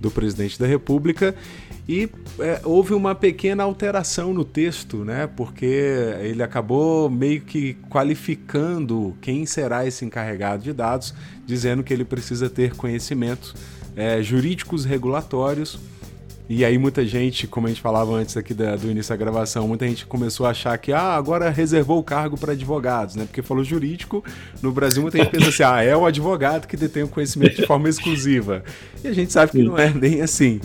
[0.00, 1.34] do presidente da República.
[1.88, 2.08] E
[2.40, 5.28] é, houve uma pequena alteração no texto, né?
[5.28, 5.66] Porque
[6.20, 11.14] ele acabou meio que qualificando quem será esse encarregado de dados,
[11.46, 13.54] dizendo que ele precisa ter conhecimentos
[13.94, 15.78] é, jurídicos regulatórios
[16.48, 19.66] e aí muita gente, como a gente falava antes aqui da, do início da gravação,
[19.66, 23.24] muita gente começou a achar que ah, agora reservou o cargo para advogados, né?
[23.24, 24.22] Porque falou jurídico,
[24.62, 27.66] no Brasil muita gente pensa assim, ah, é o advogado que detém o conhecimento de
[27.66, 28.62] forma exclusiva.
[29.02, 30.60] E a gente sabe que não é bem assim.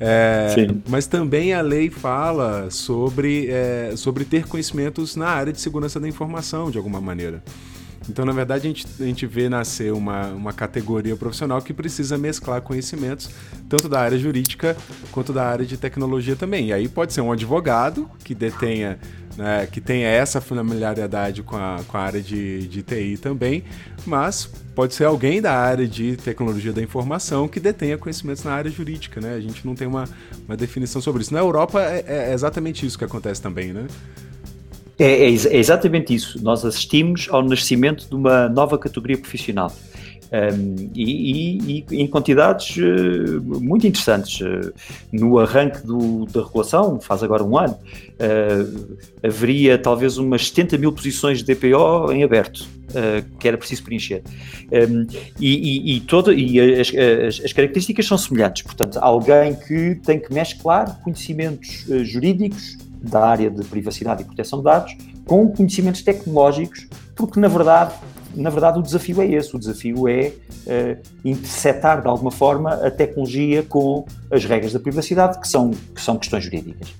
[0.00, 0.54] É,
[0.88, 6.08] mas também a lei fala sobre, é, sobre ter conhecimentos na área de segurança da
[6.08, 7.42] informação, de alguma maneira.
[8.08, 12.18] Então, na verdade, a gente, a gente vê nascer uma, uma categoria profissional que precisa
[12.18, 13.30] mesclar conhecimentos,
[13.68, 14.76] tanto da área jurídica
[15.10, 16.68] quanto da área de tecnologia também.
[16.68, 18.98] E aí pode ser um advogado que detenha.
[19.36, 23.64] Né, que tenha essa familiaridade com a, com a área de, de TI também,
[24.06, 28.70] mas pode ser alguém da área de tecnologia da informação que detenha conhecimentos na área
[28.70, 29.34] jurídica, né?
[29.34, 30.04] A gente não tem uma,
[30.46, 31.34] uma definição sobre isso.
[31.34, 33.88] Na Europa é, é exatamente isso que acontece também, né?
[34.98, 36.42] É, é, é, exatamente isso.
[36.42, 39.72] Nós assistimos ao nascimento de uma nova categoria profissional.
[40.32, 44.40] Um, e, e, e, em quantidades uh, muito interessantes.
[44.40, 44.72] Uh,
[45.12, 50.92] no arranque do, da regulação, faz agora um ano, uh, haveria talvez umas 70 mil
[50.92, 52.66] posições de DPO em aberto.
[53.38, 54.22] que era preciso preencher.
[54.72, 55.06] Um,
[55.40, 58.62] e, e, todo, e as, as, as, características são semelhantes.
[58.62, 64.64] Portanto, alguém que tem que mesclar conhecimentos jurídicos da área de privacidade e proteção de
[64.64, 67.94] dados com conhecimentos tecnológicos, porque na verdade,
[68.34, 70.32] na verdade o desafio é esse, o desafio é
[70.66, 76.00] uh, interceptar de alguma forma a tecnologia com as regras da privacidade, que são, que
[76.00, 76.92] são questões jurídicas.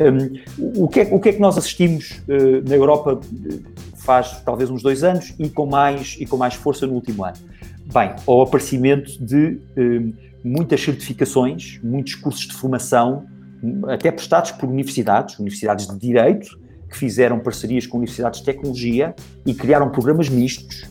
[0.00, 3.58] Um, o, que é, o que é que nós assistimos uh, na Europa eh,
[3.96, 7.36] faz talvez uns dois anos e com mais, e com mais força no último ano?
[7.92, 10.12] Bem, ao aparecimento de um,
[10.44, 13.26] muitas certificações, muitos cursos de formação
[13.88, 19.54] até prestados por universidades, universidades de direito, que fizeram parcerias com universidades de tecnologia e
[19.54, 20.86] criaram programas mistos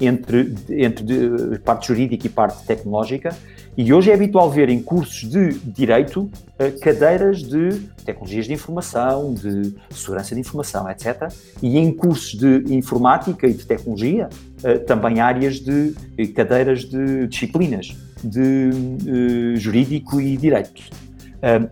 [0.00, 3.36] entre, entre parte jurídica e parte tecnológica.
[3.76, 9.32] E hoje é habitual ver em cursos de direito eh, cadeiras de tecnologias de informação,
[9.32, 11.32] de segurança de informação, etc.
[11.62, 14.28] E em cursos de informática e de tecnologia,
[14.64, 15.94] eh, também áreas de
[16.34, 20.82] cadeiras de disciplinas de jurídico e direito.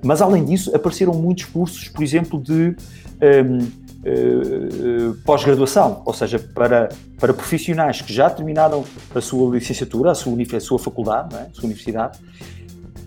[0.02, 2.74] Mas além disso, apareceram muitos cursos, por exemplo, de
[3.18, 10.34] uh, pós-graduação, ou seja, para, para profissionais que já terminaram a sua licenciatura, a sua,
[10.56, 11.42] a sua faculdade, é?
[11.42, 12.18] a sua universidade,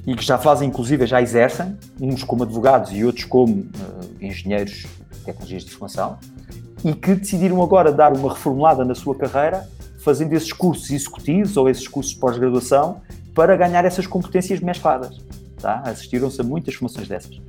[0.05, 3.69] e que já fazem, inclusive, já exercem, uns como advogados e outros como uh,
[4.19, 6.17] engenheiros de tecnologias de informação,
[6.83, 9.67] e que decidiram agora dar uma reformulada na sua carreira,
[9.99, 13.01] fazendo esses cursos executivos ou esses cursos de pós-graduação
[13.35, 15.21] para ganhar essas competências mescladas.
[15.61, 15.81] Tá?
[15.85, 17.39] Assistiram-se a muitas formações dessas.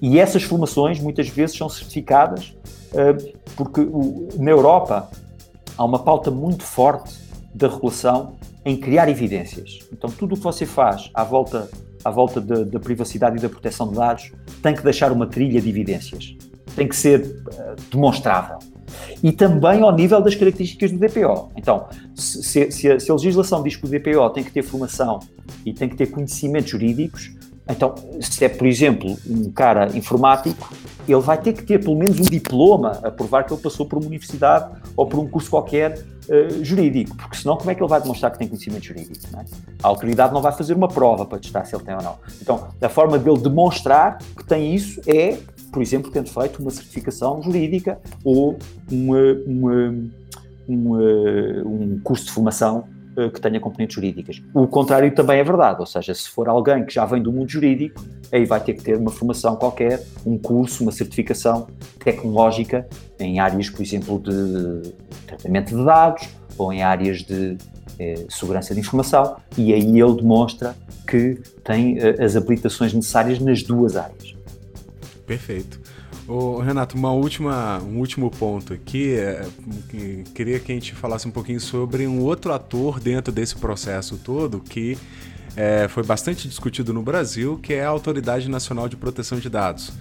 [0.00, 2.54] E essas formações muitas vezes são certificadas
[2.92, 5.08] uh, porque o, na Europa
[5.76, 7.14] há uma pauta muito forte
[7.54, 9.78] da regulação em criar evidências.
[9.92, 11.68] Então, tudo o que você faz à volta,
[12.04, 14.32] à volta da, privacidade e da proteção de dados
[14.62, 16.36] tem que deixar uma trilha de evidências.
[16.76, 18.58] Tem que ser uh, demonstrável.
[19.22, 21.52] E também ao nível das características do DPO.
[21.56, 25.20] Então, se, se, a, se a legislação diz que o DPO tem que ter formação
[25.64, 27.32] e tem que ter conhecimentos jurídicos,
[27.72, 30.72] então, se é, por exemplo, um cara informático,
[31.08, 33.98] ele vai ter que ter pelo menos um diploma a provar que ele passou por
[33.98, 37.88] uma universidade ou por um curso qualquer uh, jurídico, porque senão como é que ele
[37.88, 39.16] vai demonstrar que tem conhecimento jurídico?
[39.36, 39.44] É?
[39.82, 42.16] A autoridade não vai fazer uma prova para testar se ele tem ou não.
[42.40, 45.38] Então, a forma dele demonstrar que tem isso é,
[45.72, 48.58] por exemplo, tendo feito uma certificação jurídica ou
[48.90, 49.94] uma, uma,
[50.68, 51.00] uma,
[51.64, 52.84] um curso de formação
[53.32, 54.42] que tenha componentes jurídicas.
[54.54, 57.48] O contrário também é verdade, ou seja, se for alguém que já vem do mundo
[57.48, 61.66] jurídico, aí vai ter que ter uma formação qualquer, um curso, uma certificação
[62.02, 62.86] tecnológica
[63.18, 64.92] em áreas, por exemplo, de
[65.26, 67.56] tratamento de dados ou em áreas de
[67.98, 70.74] eh, segurança de informação, e aí ele demonstra
[71.06, 74.34] que tem eh, as habilitações necessárias nas duas áreas.
[75.26, 75.80] Perfeito.
[76.28, 79.14] Ô, Renato, uma última, um último ponto aqui.
[79.14, 79.44] É,
[79.88, 84.16] que queria que a gente falasse um pouquinho sobre um outro ator dentro desse processo
[84.18, 84.96] todo que
[85.56, 89.92] é, foi bastante discutido no Brasil, que é a Autoridade Nacional de Proteção de Dados.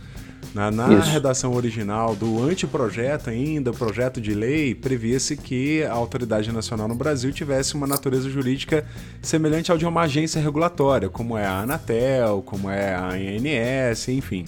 [0.53, 6.87] Na, na redação original do anteprojeto ainda, projeto de lei, previa-se que a Autoridade Nacional
[6.87, 8.85] no Brasil tivesse uma natureza jurídica
[9.21, 14.45] semelhante ao de uma agência regulatória, como é a Anatel, como é a ANS, enfim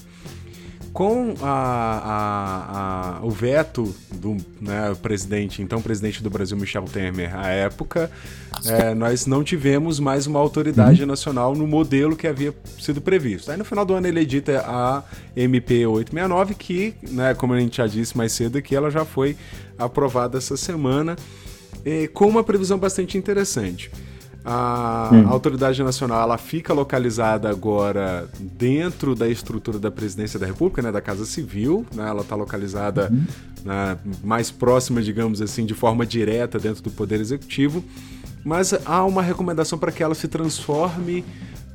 [0.93, 1.49] com a,
[2.05, 8.11] a, a, o veto do né, presidente, então presidente do Brasil, Michel Temer, à época,
[8.63, 11.07] é, nós não tivemos mais uma autoridade uhum.
[11.07, 13.51] nacional no modelo que havia sido previsto.
[13.51, 15.03] Aí no final do ano ele edita a
[15.35, 19.35] MP 869, que, né, como a gente já disse mais cedo aqui, ela já foi
[19.79, 21.15] aprovada essa semana,
[22.13, 23.91] com uma previsão bastante interessante.
[24.45, 25.27] A hum.
[25.29, 31.01] autoridade nacional ela fica localizada agora dentro da estrutura da presidência da República, né, da
[31.01, 31.85] Casa Civil.
[31.93, 33.25] Né, ela está localizada uhum.
[33.63, 37.83] né, mais próxima, digamos assim, de forma direta dentro do Poder Executivo.
[38.43, 41.23] Mas há uma recomendação para que ela se transforme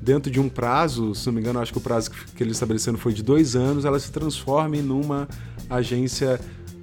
[0.01, 2.99] dentro de um prazo, se não me engano, acho que o prazo que eles estabeleceram
[2.99, 5.27] foi de dois anos, ela se transforme numa
[5.69, 6.39] agência,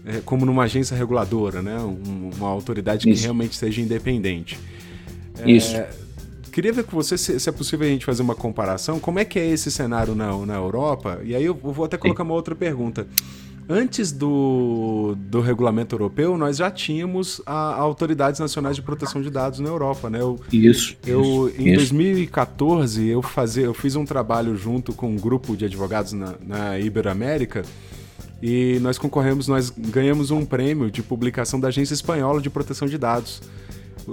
[0.06, 1.78] é, como numa agência reguladora, né?
[1.80, 3.20] Um, uma autoridade Isso.
[3.20, 4.60] que realmente seja independente.
[5.46, 5.76] Isso.
[5.76, 5.90] É,
[6.52, 9.00] queria ver com você se, se, é possível a gente fazer uma comparação.
[9.00, 11.20] Como é que é esse cenário na, na Europa?
[11.24, 12.30] E aí eu vou até colocar Sim.
[12.30, 13.08] uma outra pergunta.
[13.68, 19.32] Antes do, do regulamento europeu, nós já tínhamos a, a autoridades nacionais de proteção de
[19.32, 20.22] dados na Europa, né?
[20.22, 20.96] Eu, isso.
[21.06, 21.78] Eu, isso, em isso.
[21.78, 26.80] 2014, eu, fazia, eu fiz um trabalho junto com um grupo de advogados na, na
[26.80, 27.64] Iberoamérica
[28.42, 32.98] e nós concorremos, nós ganhamos um prêmio de publicação da Agência Espanhola de Proteção de
[32.98, 33.42] Dados.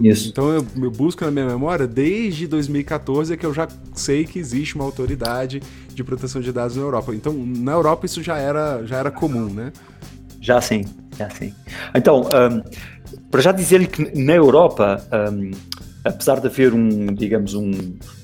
[0.00, 0.28] Isso.
[0.28, 4.38] Então eu, eu, busco na minha memória desde 2014 é que eu já sei que
[4.38, 5.60] existe uma autoridade
[5.94, 7.14] de proteção de dados na Europa.
[7.14, 9.72] Então na Europa isso já era, já era comum, né?
[10.40, 10.84] Já sim,
[11.16, 11.54] já sim.
[11.94, 12.62] Então, um,
[13.30, 15.52] para já dizer-lhe que na Europa, um,
[16.04, 17.70] apesar de haver um, digamos, um,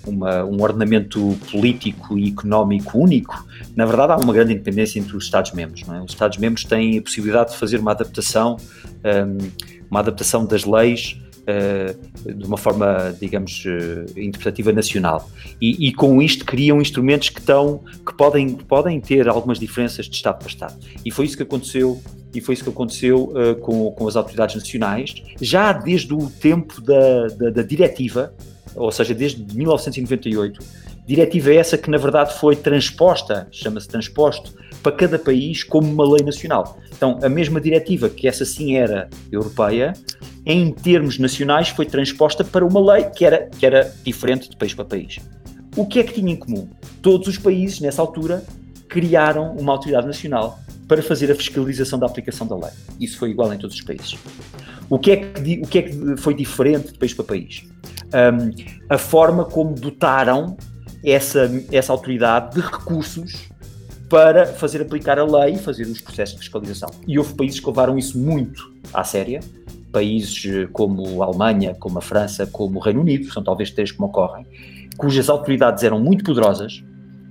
[0.05, 5.25] uma, um ordenamento político e económico único, na verdade há uma grande independência entre os
[5.25, 5.85] Estados-membros.
[5.89, 6.01] É?
[6.01, 8.57] Os Estados-membros têm a possibilidade de fazer uma adaptação,
[9.05, 9.51] um,
[9.89, 11.17] uma adaptação das leis
[11.51, 15.31] eh, de uma forma, digamos, eh, interpretativa nacional.
[15.59, 20.15] E, e, com isto criam instrumentos que, estão, que podem, podem ter algumas diferenças de
[20.15, 20.75] Estado para Estado.
[21.03, 21.99] E foi isso que aconteceu
[22.35, 26.83] e foi isso que aconteceu uh, com, com as autoridades nacionais, já desde o tempo
[26.83, 28.35] da, da, da diretiva,
[28.77, 30.61] ou seja, desde 1998,
[31.07, 36.23] diretiva essa que na verdade foi transposta, chama-se transposto, para cada país como uma lei
[36.23, 36.79] nacional.
[36.95, 39.95] Então, a mesma diretiva, que essa sim era europeia,
[40.49, 44.73] em termos nacionais foi transposta para uma lei que era, que era diferente de país
[44.73, 45.19] para país.
[45.77, 46.71] O que é que tinha em comum?
[47.03, 48.43] Todos os países, nessa altura,
[48.89, 50.59] criaram uma autoridade nacional
[50.89, 52.71] para fazer a fiscalização da aplicação da lei.
[52.99, 54.17] Isso foi igual em todos os países.
[54.89, 57.65] O que é que, o que, é que foi diferente de país para país?
[58.07, 58.51] Um,
[58.89, 60.57] a forma como dotaram
[61.05, 63.51] essa, essa autoridade de recursos
[64.09, 66.89] para fazer aplicar a lei e fazer os processos de fiscalização.
[67.07, 69.41] E houve países que levaram isso muito à séria,
[69.93, 73.99] países como a Alemanha, como a França, como o Reino Unido, são talvez três que
[73.99, 74.47] me ocorrem,
[74.97, 76.83] cujas autoridades eram muito poderosas,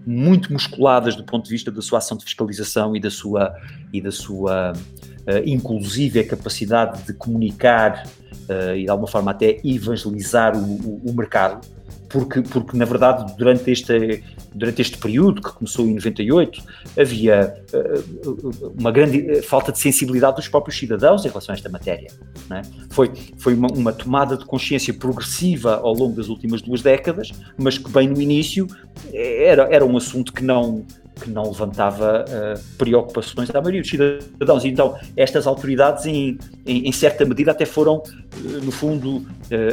[0.06, 3.54] muito musculadas do ponto de vista da sua ação de fiscalização e da sua,
[3.92, 8.08] e da sua uh, inclusive a capacidade de comunicar
[8.50, 11.77] uh, e de alguma forma até evangelizar o, o, o mercado
[12.10, 16.64] porque, porque na verdade durante este, durante este período, que começou em 98,
[17.00, 22.08] havia uh, uma grande falta de sensibilidade dos próprios cidadãos em relação a esta matéria.
[22.52, 22.62] É?
[22.90, 27.78] Foi, foi uma, uma, tomada de consciência progressiva ao longo das últimas duas décadas, mas
[27.78, 28.68] que bem no início
[29.14, 30.86] era, era um assunto que não,
[31.18, 34.66] que não levantava uh, preocupações da maioria dos cidadãos.
[34.66, 39.26] Então, estas autoridades, em, em, em certa medida, até foram, uh, no fundo, uh,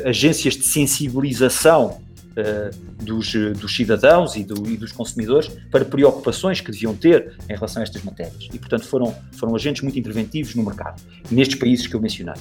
[0.08, 2.00] agências de sensibilização
[3.02, 7.80] dos, dos, cidadãos e, do, e, dos consumidores para preocupações que deviam ter em relação
[7.80, 8.48] a estas matérias.
[8.52, 12.34] E, portanto, foram, foram agentes muito interventivos no mercado, nestes países que eu mencionei.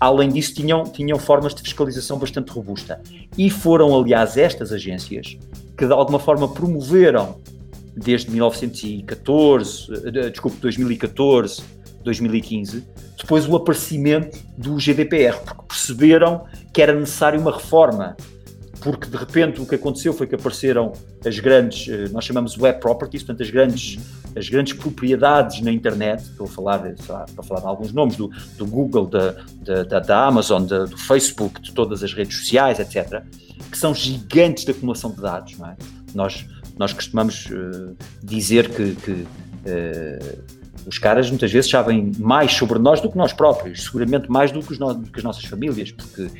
[0.00, 3.00] Além disso, tinham, tinham formas de fiscalização bastante robusta.
[3.38, 5.36] E foram, aliás, estas agências
[5.76, 7.38] que, de alguma forma, promoveram
[7.96, 11.62] desde 1914, eh, desculpe, 2014,
[12.04, 12.84] 2015,
[13.18, 18.16] depois o aparecimento do GDPR, porque perceberam que era necessário uma reforma
[18.86, 20.92] porque de repente o que aconteceu foi que apareceram
[21.26, 23.98] as grandes, eh, nós chamamos web properties, portanto as grandes,
[24.36, 28.30] as grandes propriedades na internet, estou a falar, lá, para falar de alguns nomes, do,
[28.56, 29.34] do Google, da,
[29.82, 33.24] da, da Amazon, da, do Facebook, de todas as redes sociais, etc.,
[33.72, 35.56] que são gigantes de acumulação de dados.
[35.60, 35.76] É?
[36.14, 36.46] Nós,
[36.78, 40.44] nós costumamos uh, dizer que, que uh,
[40.86, 44.60] os caras muitas vezes sabem mais sobre nós do que nós próprios, seguramente mais do
[44.60, 46.30] que, no, do que as nossas famílias, porque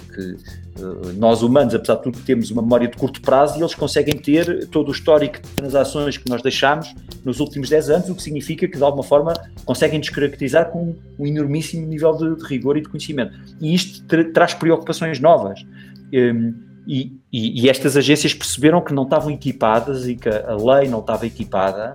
[0.00, 0.36] porque
[0.80, 4.16] uh, nós humanos, apesar de tudo, temos uma memória de curto prazo e eles conseguem
[4.16, 8.22] ter todo o histórico de transações que nós deixámos nos últimos 10 anos, o que
[8.22, 9.34] significa que, de alguma forma,
[9.64, 13.32] conseguem descaracterizar com um enormíssimo nível de, de rigor e de conhecimento.
[13.60, 15.64] E isto tra traz preocupações novas.
[16.12, 16.54] Um,
[16.86, 21.00] e, e, e, estas agências perceberam que não estavam equipadas e que a lei não
[21.00, 21.92] estava equipada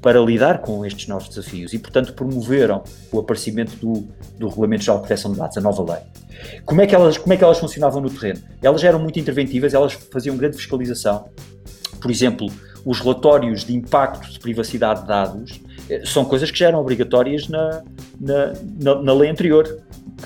[0.00, 2.82] para lidar com estes novos desafios e, portanto, promoveram
[3.12, 4.08] o aparecimento do,
[4.38, 6.02] do Regulamento Geral de Proteção de Dados, a nova lei.
[6.64, 8.40] Como é, que elas, como é que elas funcionavam no terreno?
[8.62, 11.28] Elas eram muito interventivas, elas faziam grande fiscalização.
[12.00, 12.50] Por exemplo,
[12.84, 17.46] os relatórios de impacto de privacidade de dados eh, são coisas que já eram obrigatórias
[17.48, 17.82] na,
[18.18, 19.82] na, na, na lei anterior,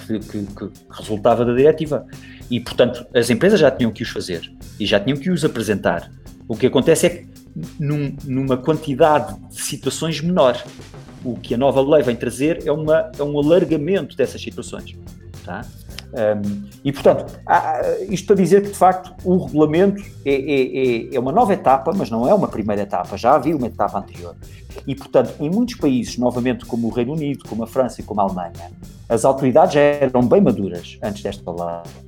[0.07, 2.07] que, que, que, resultava da diretiva.
[2.49, 6.11] E, portanto, as empresas já tinham que os fazer e já tinham que os apresentar.
[6.47, 7.34] O que acontece é que
[7.79, 10.63] num, numa quantidade de situações menor.
[11.25, 14.97] O que a nova lei vem trazer é, uma, é um alargamento dessas situações.
[15.45, 15.65] Tá?
[16.15, 21.15] Um, e, portanto, há, isto para dizer que, de facto, o regulamento é, é, é,
[21.15, 24.37] é, uma nova etapa, mas não é uma primeira etapa, já havia uma etapa anterior.
[24.87, 28.21] E, portanto, em muitos países, novamente como o Reino Unido, como a França e como
[28.21, 28.71] a Alemanha,
[29.09, 32.04] as autoridades já eram bem maduras antes desta lei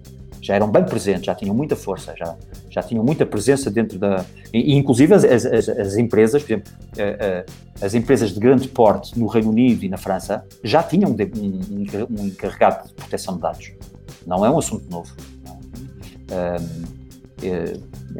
[0.46, 2.36] já eram bem presentes, já tinham muita força, já,
[2.70, 4.24] já tinham muita presença dentro da.
[4.54, 7.46] E, inclusive as, as, as empresas, por exemplo, eh, eh,
[7.82, 12.26] as empresas de grande porte no Reino Unido e na França já tinham um, um
[12.26, 13.72] encarregado de proteção de dados.
[14.24, 15.12] Não é um assunto novo.
[16.30, 16.56] É,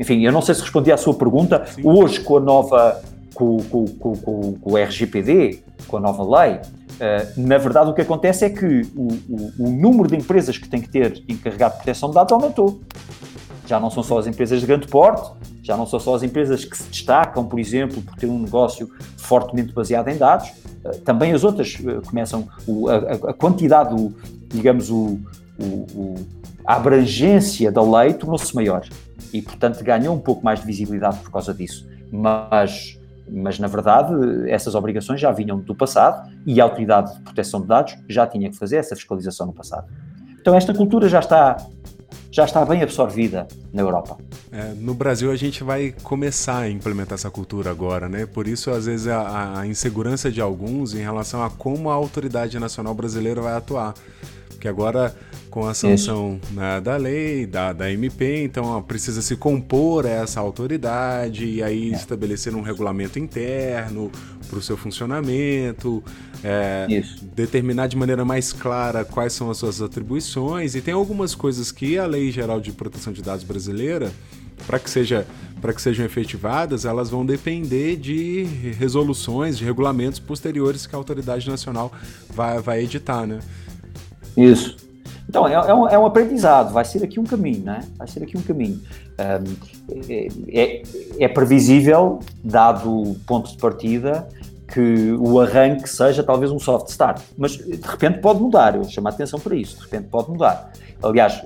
[0.00, 1.64] enfim, eu não sei se respondi à sua pergunta.
[1.66, 1.82] Sim.
[1.84, 3.02] Hoje, com a nova.
[3.34, 4.16] Com, com, com,
[4.54, 6.58] com o RGPD, com a nova lei,
[6.96, 10.66] Uh, na verdade, o que acontece é que o, o, o, número de empresas que
[10.66, 12.80] tem que ter encarregado de proteção de dados aumentou.
[13.66, 15.30] Já não são só as empresas de grande porte,
[15.62, 18.90] já não são só as empresas que se destacam, por exemplo, por ter um negócio
[19.18, 20.48] fortemente baseado em dados,
[20.84, 24.14] uh, também as outras uh, começam, o, a, a, quantidade, o,
[24.48, 25.20] digamos, o,
[26.66, 28.86] a abrangência da lei tornou-se maior
[29.32, 31.86] e, portanto, ganhou um pouco mais de visibilidade por causa disso.
[32.10, 32.98] Mas
[33.28, 34.12] mas na verdade
[34.48, 38.50] essas obrigações já vinham do passado e a Autoridade de Proteção de Dados já tinha
[38.50, 39.86] que fazer essa fiscalização no passado.
[40.40, 41.56] Então esta cultura já está
[42.30, 44.18] já está bem absorvida na Europa.
[44.52, 48.26] É, no Brasil a gente vai começar a implementar essa cultura agora, né?
[48.26, 52.58] Por isso às vezes a, a insegurança de alguns em relação a como a autoridade
[52.58, 53.94] nacional brasileira vai atuar
[54.58, 55.14] Que agora
[55.56, 61.46] com a sanção né, da lei, da, da MP, então precisa se compor essa autoridade
[61.46, 61.96] e aí é.
[61.96, 64.12] estabelecer um regulamento interno
[64.50, 66.04] para o seu funcionamento,
[66.44, 66.86] é,
[67.34, 71.96] determinar de maneira mais clara quais são as suas atribuições e tem algumas coisas que
[71.96, 74.12] a Lei Geral de Proteção de Dados brasileira
[74.66, 75.26] para que seja
[75.60, 78.44] para que sejam efetivadas, elas vão depender de
[78.78, 81.90] resoluções, de regulamentos posteriores que a autoridade nacional
[82.28, 83.40] vai, vai editar, né?
[84.36, 84.76] Isso.
[85.28, 87.80] Então, é, é, um, é um aprendizado, vai ser aqui um caminho, né?
[87.96, 88.80] Vai ser aqui um caminho.
[89.18, 90.82] Um, é, é,
[91.18, 94.28] é, previsível, dado o ponto de partida,
[94.72, 99.08] que o arranque seja talvez um soft start, mas de repente pode mudar, eu chamo
[99.08, 100.72] a atenção para isso, de repente pode mudar.
[101.02, 101.42] Aliás,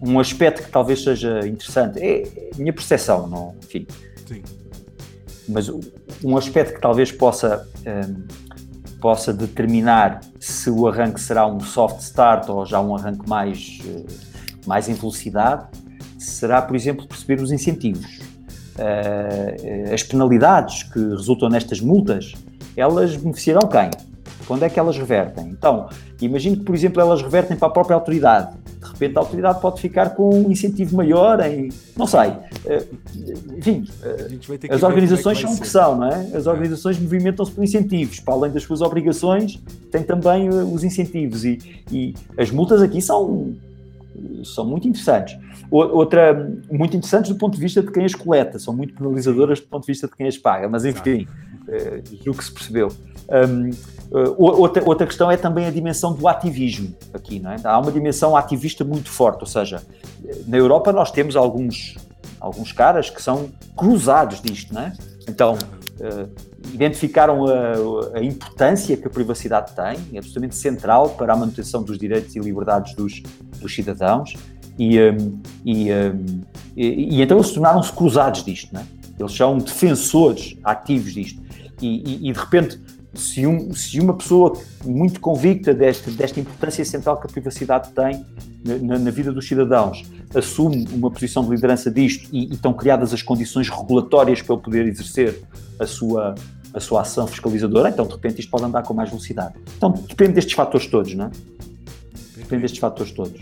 [0.00, 3.86] um aspecto que talvez seja interessante, é a minha percepção, não, enfim.
[4.26, 4.42] Sim.
[5.48, 5.70] Mas
[6.22, 8.24] um aspecto que talvez possa um,
[9.00, 14.04] possa determinar se o arranque será um soft start ou já um arranque mais, eh,
[14.66, 15.66] mais em velocidade,
[16.18, 18.18] será, por exemplo, perceber os incentivos.
[18.76, 22.34] Eh, as penalidades que resultam nestas multas,
[22.76, 23.90] elas beneficiarão quem?
[24.46, 25.48] Quando é que elas revertem?
[25.48, 25.88] Então,
[26.20, 29.80] imagino que, por exemplo, elas revertem para a própria autoridade de repente a autoridade pode
[29.80, 31.68] ficar com um incentivo maior em.
[31.96, 32.32] Não sei.
[32.64, 32.84] Eh,
[33.56, 36.36] enfim, eh, as organizações é que são o que são, não é?
[36.36, 38.20] As organizações movimentam-se por incentivos.
[38.20, 39.60] Para além das suas obrigações,
[39.90, 41.44] têm também eh, os incentivos.
[41.44, 41.58] E,
[41.90, 43.54] e as multas aqui são,
[44.44, 45.36] são muito interessantes.
[45.70, 49.66] Outra, muito interessantes do ponto de vista de quem as coleta, são muito penalizadoras do
[49.66, 51.26] ponto de vista de quem as paga, mas enfim,
[52.24, 52.88] julgo que se percebeu.
[53.28, 57.56] Um, Uh, outra, outra questão é também a dimensão do ativismo aqui, não é?
[57.62, 59.82] Há uma dimensão ativista muito forte, ou seja,
[60.46, 61.96] na Europa nós temos alguns,
[62.40, 64.92] alguns caras que são cruzados disto, não é?
[65.28, 66.28] Então, uh,
[66.72, 71.98] identificaram a, a, importância que a privacidade tem, é absolutamente central para a manutenção dos
[71.98, 73.22] direitos e liberdades dos,
[73.60, 74.34] dos cidadãos,
[74.78, 76.40] e, um, e, um,
[76.74, 78.82] e, e, então eles tornaram-se cruzados disto, é?
[79.18, 81.42] Eles são defensores ativos disto.
[81.82, 82.80] e de repente
[83.14, 88.24] se, um, se uma pessoa muito convicta desta, desta importância central que a privacidade tem
[88.64, 90.04] na, na, vida dos cidadãos
[90.34, 94.62] assume uma posição de liderança disto e, e estão criadas as condições regulatórias para ele
[94.62, 95.42] poder exercer
[95.78, 96.34] a sua,
[96.74, 99.54] a sua ação fiscalizadora, então de repente isto pode andar com mais velocidade.
[99.76, 101.30] Então depende destes fatores todos, não é?
[102.36, 103.40] Depende destes fatores todos.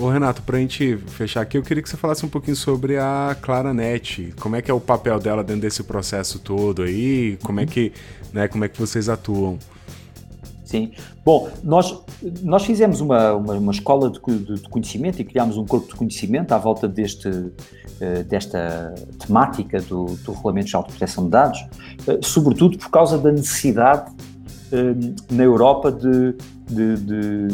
[0.00, 2.96] Ô Renato, para a gente fechar aqui, eu queria que você falasse um pouquinho sobre
[2.96, 4.32] a Claranet.
[4.38, 7.36] Como é que é o papel dela dentro desse processo todo aí?
[7.42, 7.92] Como é que,
[8.32, 9.58] né, como é que vocês atuam?
[10.64, 10.92] Sim.
[11.24, 12.00] Bom, nós,
[12.42, 15.96] nós fizemos uma, uma, uma escola de, de, de, conhecimento e criámos um corpo de
[15.96, 21.58] conhecimento à volta deste, uh, desta temática do, do Regulamento de Proteção de Dados,
[22.06, 26.36] uh, sobretudo por causa da necessidade uh, na Europa de,
[26.68, 27.48] de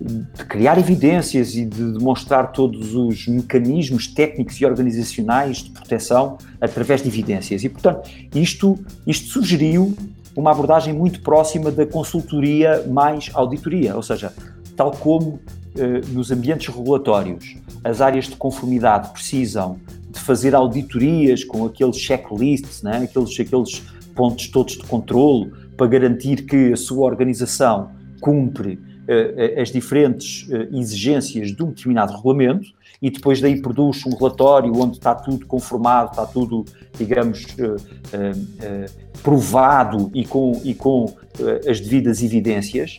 [0.00, 7.02] de criar evidências e de demonstrar todos os mecanismos técnicos e organizacionais de proteção através
[7.02, 7.62] de evidências.
[7.62, 9.94] E, portanto, isto, isto sugeriu
[10.34, 14.32] uma abordagem muito próxima da consultoria mais auditoria, ou seja,
[14.74, 15.38] tal como
[15.76, 19.78] eh, nos ambientes regulatórios as áreas de conformidade precisam
[20.10, 23.82] de fazer auditorias com aqueles checklists, né, aqueles, aqueles
[24.14, 27.90] pontos todos de controle para garantir que a sua organização
[28.20, 28.78] cumpre
[29.60, 32.68] as diferentes eh, exigências de um determinado regulamento
[33.00, 36.66] e depois daí produz um relatório onde está tudo conformado, está tudo,
[36.98, 37.46] digamos,
[39.22, 41.14] provado e com, e com
[41.66, 42.98] as devidas evidências,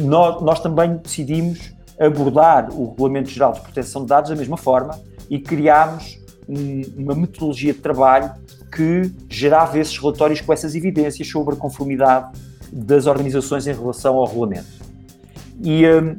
[0.00, 4.98] nós, nós também decidimos abordar o Regulamento Geral de Proteção de Dados da mesma forma
[5.28, 8.32] e criámos um, uma metodologia de trabalho
[8.74, 12.38] que gerava esses relatórios com essas evidências sobre a conformidade
[12.72, 14.89] das organizações em relação ao regulamento.
[15.62, 16.16] E, hum,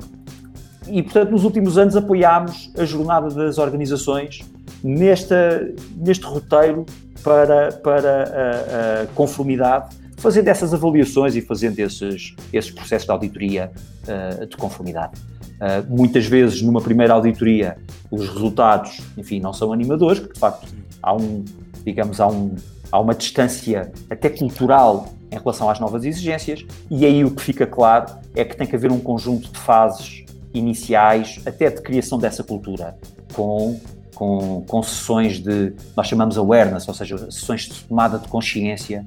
[0.88, 4.42] e, portanto, nos últimos anos apoiámos a jornada das organizações
[4.84, 6.86] nesta, neste roteiro
[7.24, 13.72] para, para a, a conformidade, fazendo essas avaliações e fazendo esses, esses processos de auditoria
[14.08, 15.14] uh, de conformidade.
[15.62, 17.78] Uh, muitas vezes, numa primeira auditoria,
[18.10, 20.68] os resultados, enfim, não são animadores, porque de facto
[21.02, 21.46] há um,
[21.86, 22.56] digamos, há, um,
[22.92, 27.66] há uma distância até cultural em relação às novas exigências, e aí o que fica
[27.66, 32.44] claro é que tem que haver um conjunto de fases iniciais, até de criação dessa
[32.44, 32.98] cultura,
[33.34, 33.80] com,
[34.14, 39.06] com, com sessões de, nós chamamos awareness, ou seja, sessões de tomada de consciência,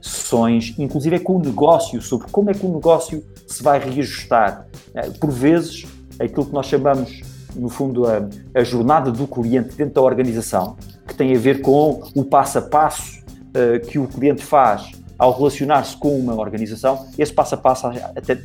[0.00, 4.66] sessões, inclusive é com o negócio, sobre como é que o negócio se vai reajustar.
[4.94, 5.86] É, por vezes,
[6.20, 7.20] aquilo que nós chamamos,
[7.56, 10.76] no fundo, a, a jornada do cliente dentro da organização,
[11.06, 13.23] que tem a ver com o passo a passo
[13.54, 17.88] uh, que o cliente faz ao relacionar-se com uma organização, esse passo a passo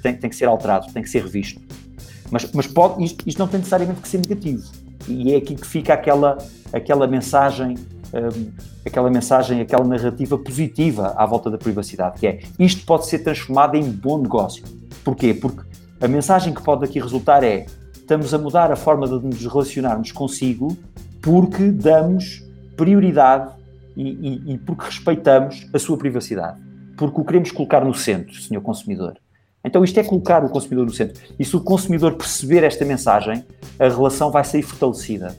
[0.02, 1.60] tem, tem, que ser alterado, tem que ser revisto.
[2.32, 4.70] Mas, mas pode, isto, isto, não tem necessariamente que ser negativo.
[5.08, 6.38] E é aqui que fica aquela,
[6.72, 7.76] aquela mensagem,
[8.14, 8.52] um,
[8.86, 13.76] aquela mensagem, aquela narrativa positiva à volta da privacidade, que é isto pode ser transformado
[13.76, 14.64] em bom negócio.
[15.04, 15.34] Porquê?
[15.34, 15.62] Porque
[16.00, 20.12] a mensagem que pode aqui resultar é estamos a mudar a forma de nos relacionarmos
[20.12, 20.78] consigo
[21.22, 22.44] porque damos
[22.76, 23.52] prioridade
[24.00, 26.58] e, e, e porque respeitamos a sua privacidade.
[26.98, 29.20] Porque o queremos colocar no centro, senhor consumidor.
[29.64, 31.22] Então isto é colocar o consumidor no centro.
[31.38, 33.44] E se o consumidor perceber esta mensagem,
[33.78, 35.36] a relação vai sair fortalecida.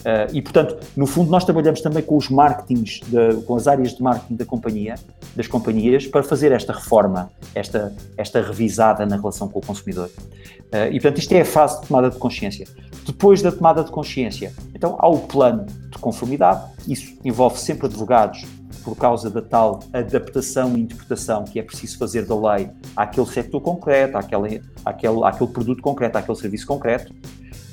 [0.00, 3.94] Uh, e, portanto, no fundo, nós trabalhamos também com os marketings, de, com as áreas
[3.94, 4.94] de marketing da companhia,
[5.34, 10.08] das companhias, para fazer esta reforma, esta, esta revisada na relação com o consumidor.
[10.08, 12.66] Uh, e, portanto, isto é a fase de tomada de consciência.
[13.04, 18.44] Depois da tomada de consciência, então há o plano de conformidade, isso envolve sempre advogados,
[18.88, 23.60] por causa da tal adaptação e interpretação que é preciso fazer da lei àquele sector
[23.60, 27.12] concreto, àquele, àquele, àquele produto concreto, àquele serviço concreto.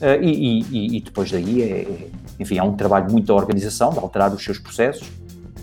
[0.02, 2.08] Uh, e, e, e, depois daí, é, é,
[2.40, 5.08] enfim, há um trabalho muito da organização, de alterar os seus processos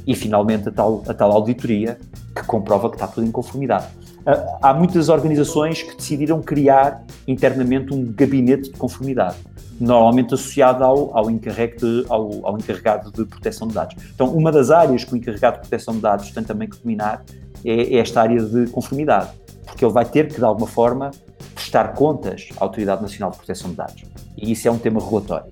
[0.07, 1.99] e, finalmente, a tal, a tal auditoria
[2.35, 3.87] que comprova que está tudo em conformidade.
[4.20, 9.37] Uh, há muitas organizações que decidiram criar internamente um gabinete de conformidade,
[9.78, 13.97] normalmente associado ao, ao, de, ao, ao encarregado de proteção de dados.
[14.14, 17.22] Então, uma das áreas que o encarregado de proteção de dados tem também que dominar
[17.64, 19.30] é, é esta área de conformidade,
[19.66, 21.11] porque ele vai ter que, de alguma forma,
[21.55, 24.12] prestar contas à Autoridade Nacional de Proteção de Dados.
[24.37, 25.51] E isso é um tema regulatório.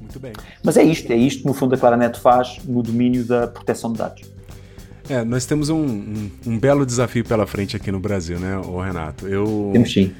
[0.00, 0.32] Muito bem.
[0.62, 3.92] Mas é isto, é isto que no fundo a Claranet faz no domínio da proteção
[3.92, 4.22] de dados.
[5.08, 8.80] É, nós temos um, um, um belo desafio pela frente aqui no Brasil, né, o
[8.80, 9.28] Renato?
[9.28, 10.12] Eu temos sim.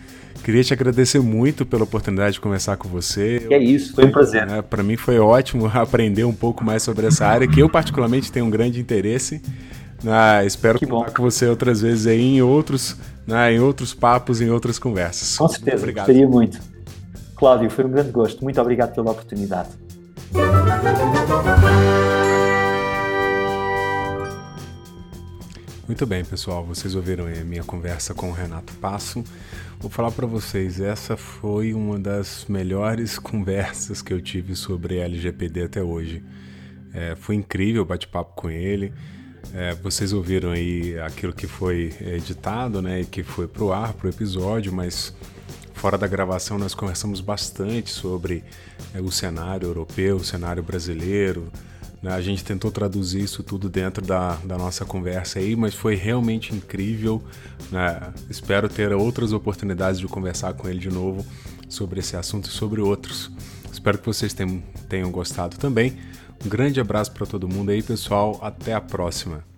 [0.45, 3.45] Queria te agradecer muito pela oportunidade de conversar com você.
[3.51, 4.49] É isso, foi um prazer.
[4.49, 8.30] É, Para mim foi ótimo aprender um pouco mais sobre essa área, que eu particularmente
[8.30, 9.43] tenho um grande interesse.
[10.07, 14.41] Ah, espero que contar com você outras vezes aí em outros, né, em outros papos,
[14.41, 15.37] em outras conversas.
[15.37, 16.61] Com certeza, muito gostaria muito.
[17.37, 18.43] Cláudio, foi um grande gosto.
[18.43, 19.68] Muito obrigado pela oportunidade.
[25.87, 26.64] Muito bem, pessoal.
[26.64, 29.22] Vocês ouviram a minha conversa com o Renato Passo.
[29.78, 35.64] Vou falar para vocês, essa foi uma das melhores conversas que eu tive sobre LGPD
[35.64, 36.24] até hoje.
[36.95, 38.93] É, foi incrível o bate-papo com ele.
[39.55, 44.09] É, vocês ouviram aí aquilo que foi editado, né, e que foi pro ar, pro
[44.09, 45.14] episódio, mas
[45.77, 48.43] fora da gravação nós conversamos bastante sobre
[48.95, 51.53] é, o cenário europeu, o cenário brasileiro.
[52.03, 55.95] Né, a gente tentou traduzir isso tudo dentro da, da nossa conversa aí, mas foi
[55.95, 57.22] realmente incrível.
[57.70, 58.12] Né?
[58.29, 61.24] Espero ter outras oportunidades de conversar com ele de novo
[61.68, 63.31] sobre esse assunto e sobre outros.
[63.70, 65.99] Espero que vocês tenham, tenham gostado também.
[66.45, 68.39] Um grande abraço para todo mundo aí, pessoal.
[68.43, 69.56] Até a próxima.